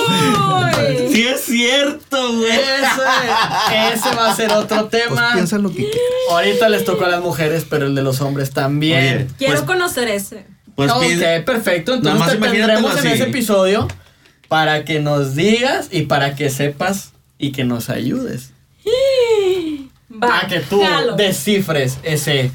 [0.09, 1.15] Uy.
[1.15, 2.51] Sí es cierto, güey.
[2.53, 5.31] Ese, ese va a ser otro Pues tema.
[5.35, 6.01] piensa lo que quieras.
[6.31, 9.17] Ahorita les tocó a las mujeres, pero el de los hombres también.
[9.17, 10.47] Oye, Quiero Pues- conocer ese.
[10.75, 11.95] Pues ok, pide- perfecto.
[11.95, 13.89] Entonces te tendremos en ese episodio
[14.49, 18.51] para que nos digas y para que sepas y que nos ayudes.
[20.23, 20.41] Va.
[20.41, 21.17] a que tú jalo.
[21.17, 22.51] descifres ese.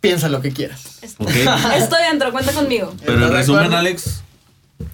[0.00, 0.98] Piensa lo que quieras.
[1.02, 1.26] Estoy
[2.10, 2.94] dentro, cuenta conmigo.
[3.00, 3.74] Pero en ¿Estás de resumen?
[3.74, 4.22] Alex,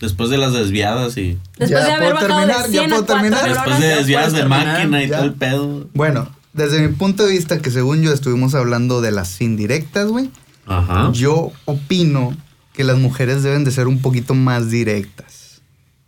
[0.00, 2.90] después de las desviadas y Después Ya de haber puedo bajado terminar, de ya 100
[2.90, 3.48] puedo a 4 terminar.
[3.48, 5.16] después de desviadas de terminar, máquina y ya.
[5.16, 5.88] todo el pedo.
[5.94, 10.30] Bueno, desde mi punto de vista, que según yo estuvimos hablando de las indirectas, güey,
[10.66, 11.10] Ajá.
[11.12, 12.36] yo opino
[12.72, 15.60] que las mujeres deben de ser un poquito más directas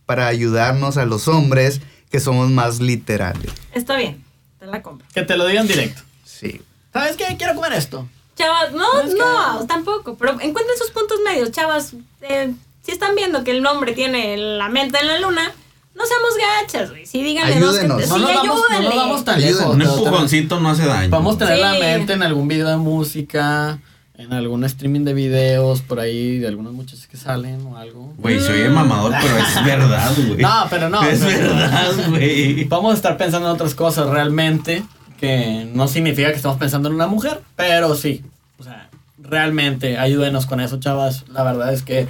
[0.07, 1.81] para ayudarnos a los hombres
[2.11, 3.53] que somos más literales.
[3.73, 4.23] Está bien,
[4.59, 5.07] te la compro.
[5.15, 6.03] Que te lo digan directo.
[6.25, 6.61] Sí.
[6.93, 7.25] ¿Sabes qué?
[7.37, 8.09] Quiero comer esto.
[8.37, 10.17] Chavas, no, que- no, tampoco.
[10.17, 11.93] Pero encuentren sus puntos medios, chavas.
[12.23, 12.55] eh,
[12.89, 15.53] si están viendo que el hombre tiene la mente en la luna,
[15.95, 16.31] no seamos
[16.63, 17.05] gachas, güey.
[17.05, 18.03] Sí, díganle dos que Ayúdenos.
[18.03, 18.85] te- No sí, no ayúdenle.
[18.89, 19.59] nos vamos tan Ayúdenos.
[19.61, 19.75] lejos.
[19.75, 21.11] Un empujoncito no hace daño.
[21.11, 21.81] Vamos a tener la Sí.
[21.81, 23.79] mente en algún video de música,
[24.17, 28.15] en algún streaming de videos por ahí, de algunas muchachas que salen o algo.
[28.17, 30.41] Güey, se oye mamador, pero es verdad, güey.
[30.41, 31.03] No, pero no.
[31.03, 32.65] Es verdad, güey.
[32.65, 34.83] Vamos a estar pensando en otras cosas realmente,
[35.21, 38.23] que no significa que estamos pensando en una mujer, pero sí.
[38.59, 38.89] O sea,
[39.21, 41.25] realmente ayúdenos con eso, chavas.
[41.29, 42.09] La verdad es que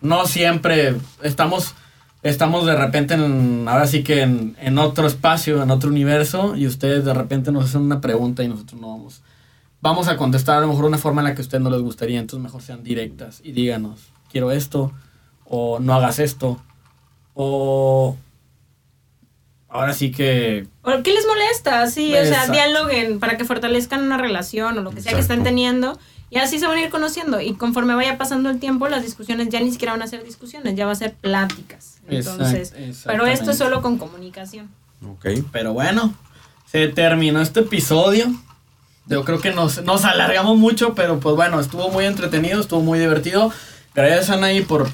[0.00, 1.74] no siempre estamos,
[2.22, 6.66] estamos de repente en, ahora sí que en, en otro espacio, en otro universo, y
[6.66, 9.22] ustedes de repente nos hacen una pregunta y nosotros no vamos.
[9.80, 11.82] Vamos a contestar a lo mejor una forma en la que a ustedes no les
[11.82, 14.92] gustaría, entonces mejor sean directas y díganos, quiero esto,
[15.44, 16.60] o no hagas esto,
[17.34, 18.16] o
[19.68, 21.86] ahora sí que ¿O ¿Qué les molesta?
[21.86, 25.44] Sí, o sea, dialoguen para que fortalezcan una relación o lo que sea que estén
[25.44, 25.98] teniendo.
[26.30, 27.40] Y así se van a ir conociendo.
[27.40, 30.74] Y conforme vaya pasando el tiempo, las discusiones ya ni siquiera van a ser discusiones,
[30.76, 31.98] ya va a ser pláticas.
[32.08, 34.68] Entonces, Exact- pero esto es solo con comunicación.
[35.06, 35.26] Ok.
[35.52, 36.12] Pero bueno,
[36.70, 38.26] se terminó este episodio.
[39.06, 42.98] Yo creo que nos, nos alargamos mucho, pero pues bueno, estuvo muy entretenido, estuvo muy
[42.98, 43.50] divertido.
[43.94, 44.86] Gracias Anaí por,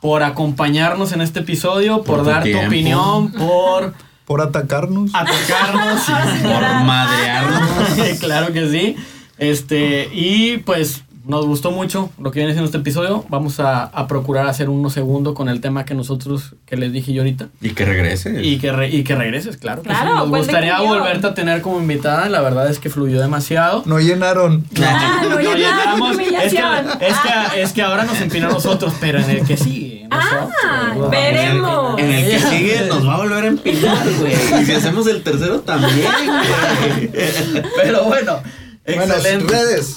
[0.00, 3.94] por acompañarnos en este episodio, por, Por tu dar tu opinión, por
[4.26, 5.10] Por atacarnos.
[5.12, 6.02] atacarnos.
[6.42, 7.88] Por madrearnos.
[8.20, 8.96] claro que sí.
[9.42, 13.24] Este, y pues nos gustó mucho lo que viene siendo este episodio.
[13.28, 17.12] Vamos a, a procurar hacer uno segundo con el tema que nosotros, que les dije
[17.12, 17.46] yo ahorita.
[17.60, 18.42] Y que regrese.
[18.42, 19.82] Y que, re- y que regreses, claro.
[19.82, 20.16] que Claro, sí.
[20.16, 22.28] Nos gustaría volverte a tener como invitada.
[22.28, 23.82] La verdad es que fluyó demasiado.
[23.86, 24.64] No llenaron.
[24.84, 26.18] Ah, no, llenamos.
[26.18, 26.58] es, que,
[27.06, 30.06] es, que, es que ahora nos empinó a nosotros, pero en el que sigue.
[30.10, 30.48] Ah,
[30.92, 31.10] nosotros.
[31.10, 31.98] veremos.
[32.00, 34.32] En el que sigue nos va a volver a empinar, güey.
[34.60, 37.10] Y si hacemos el tercero también, güey.
[37.82, 38.40] Pero bueno,
[38.84, 39.52] Bueno, excelente.
[39.52, 39.96] redes.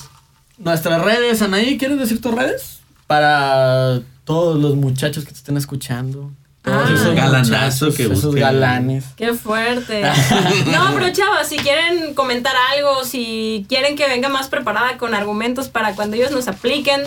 [0.57, 2.79] Nuestras redes, Anaí, ¿quieres decir tus redes?
[3.07, 6.31] Para todos los muchachos que te estén escuchando.
[6.61, 6.93] Todos Ah.
[6.95, 8.41] esos Galanazo que esos busquen.
[8.41, 9.05] galanes.
[9.17, 10.01] Qué fuerte.
[10.71, 15.67] No, pero chavas, si quieren comentar algo, si quieren que venga más preparada con argumentos
[15.69, 17.03] para cuando ellos nos apliquen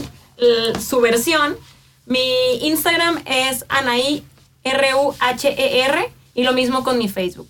[0.81, 1.57] su versión,
[2.07, 2.21] mi
[2.63, 4.23] Instagram es Anaí
[4.63, 7.49] R-U-H-E-R E y lo mismo con mi Facebook.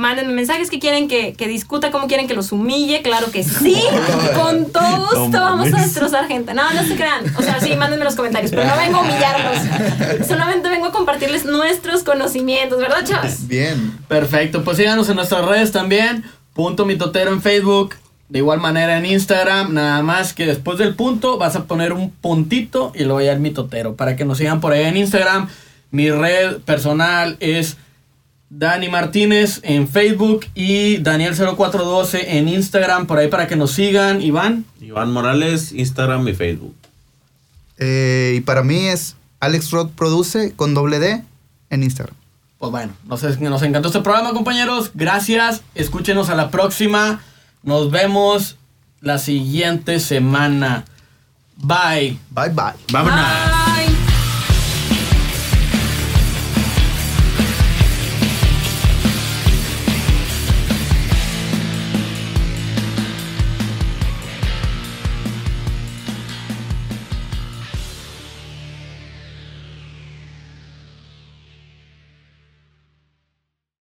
[0.00, 3.82] Mándenme mensajes que quieren que, que discuta, cómo quieren que los humille, claro que sí,
[4.34, 6.54] con todo gusto No vamos a destrozar gente.
[6.54, 10.26] No, no se crean, o sea, sí, mándenme los comentarios, pero no vengo a humillarlos,
[10.26, 13.46] solamente vengo a compartirles nuestros conocimientos, ¿verdad, chavas?
[13.46, 13.98] Bien.
[14.08, 16.24] Perfecto, pues síganos en nuestras redes también.
[16.54, 17.96] Punto mitotero en Facebook.
[18.30, 19.74] De igual manera en Instagram.
[19.74, 23.40] Nada más que después del punto vas a poner un puntito y luego ya el
[23.40, 23.96] mitotero.
[23.96, 25.48] Para que nos sigan por ahí en Instagram.
[25.90, 27.76] Mi red personal es
[28.50, 33.06] Dani Martínez en Facebook y Daniel0412 en Instagram.
[33.06, 34.20] Por ahí para que nos sigan.
[34.20, 34.64] Iván.
[34.80, 36.74] Iván Morales, Instagram y Facebook.
[37.78, 41.22] Eh, y para mí es Alex Rod Produce con doble D
[41.70, 42.14] en Instagram.
[42.58, 44.90] pues bueno, nos, nos encantó este programa, compañeros.
[44.94, 45.62] Gracias.
[45.74, 47.22] Escúchenos a la próxima.
[47.62, 48.56] Nos vemos
[49.00, 50.84] la siguiente semana.
[51.56, 52.18] Bye.
[52.30, 52.74] Bye bye.
[52.92, 53.49] Vámonos.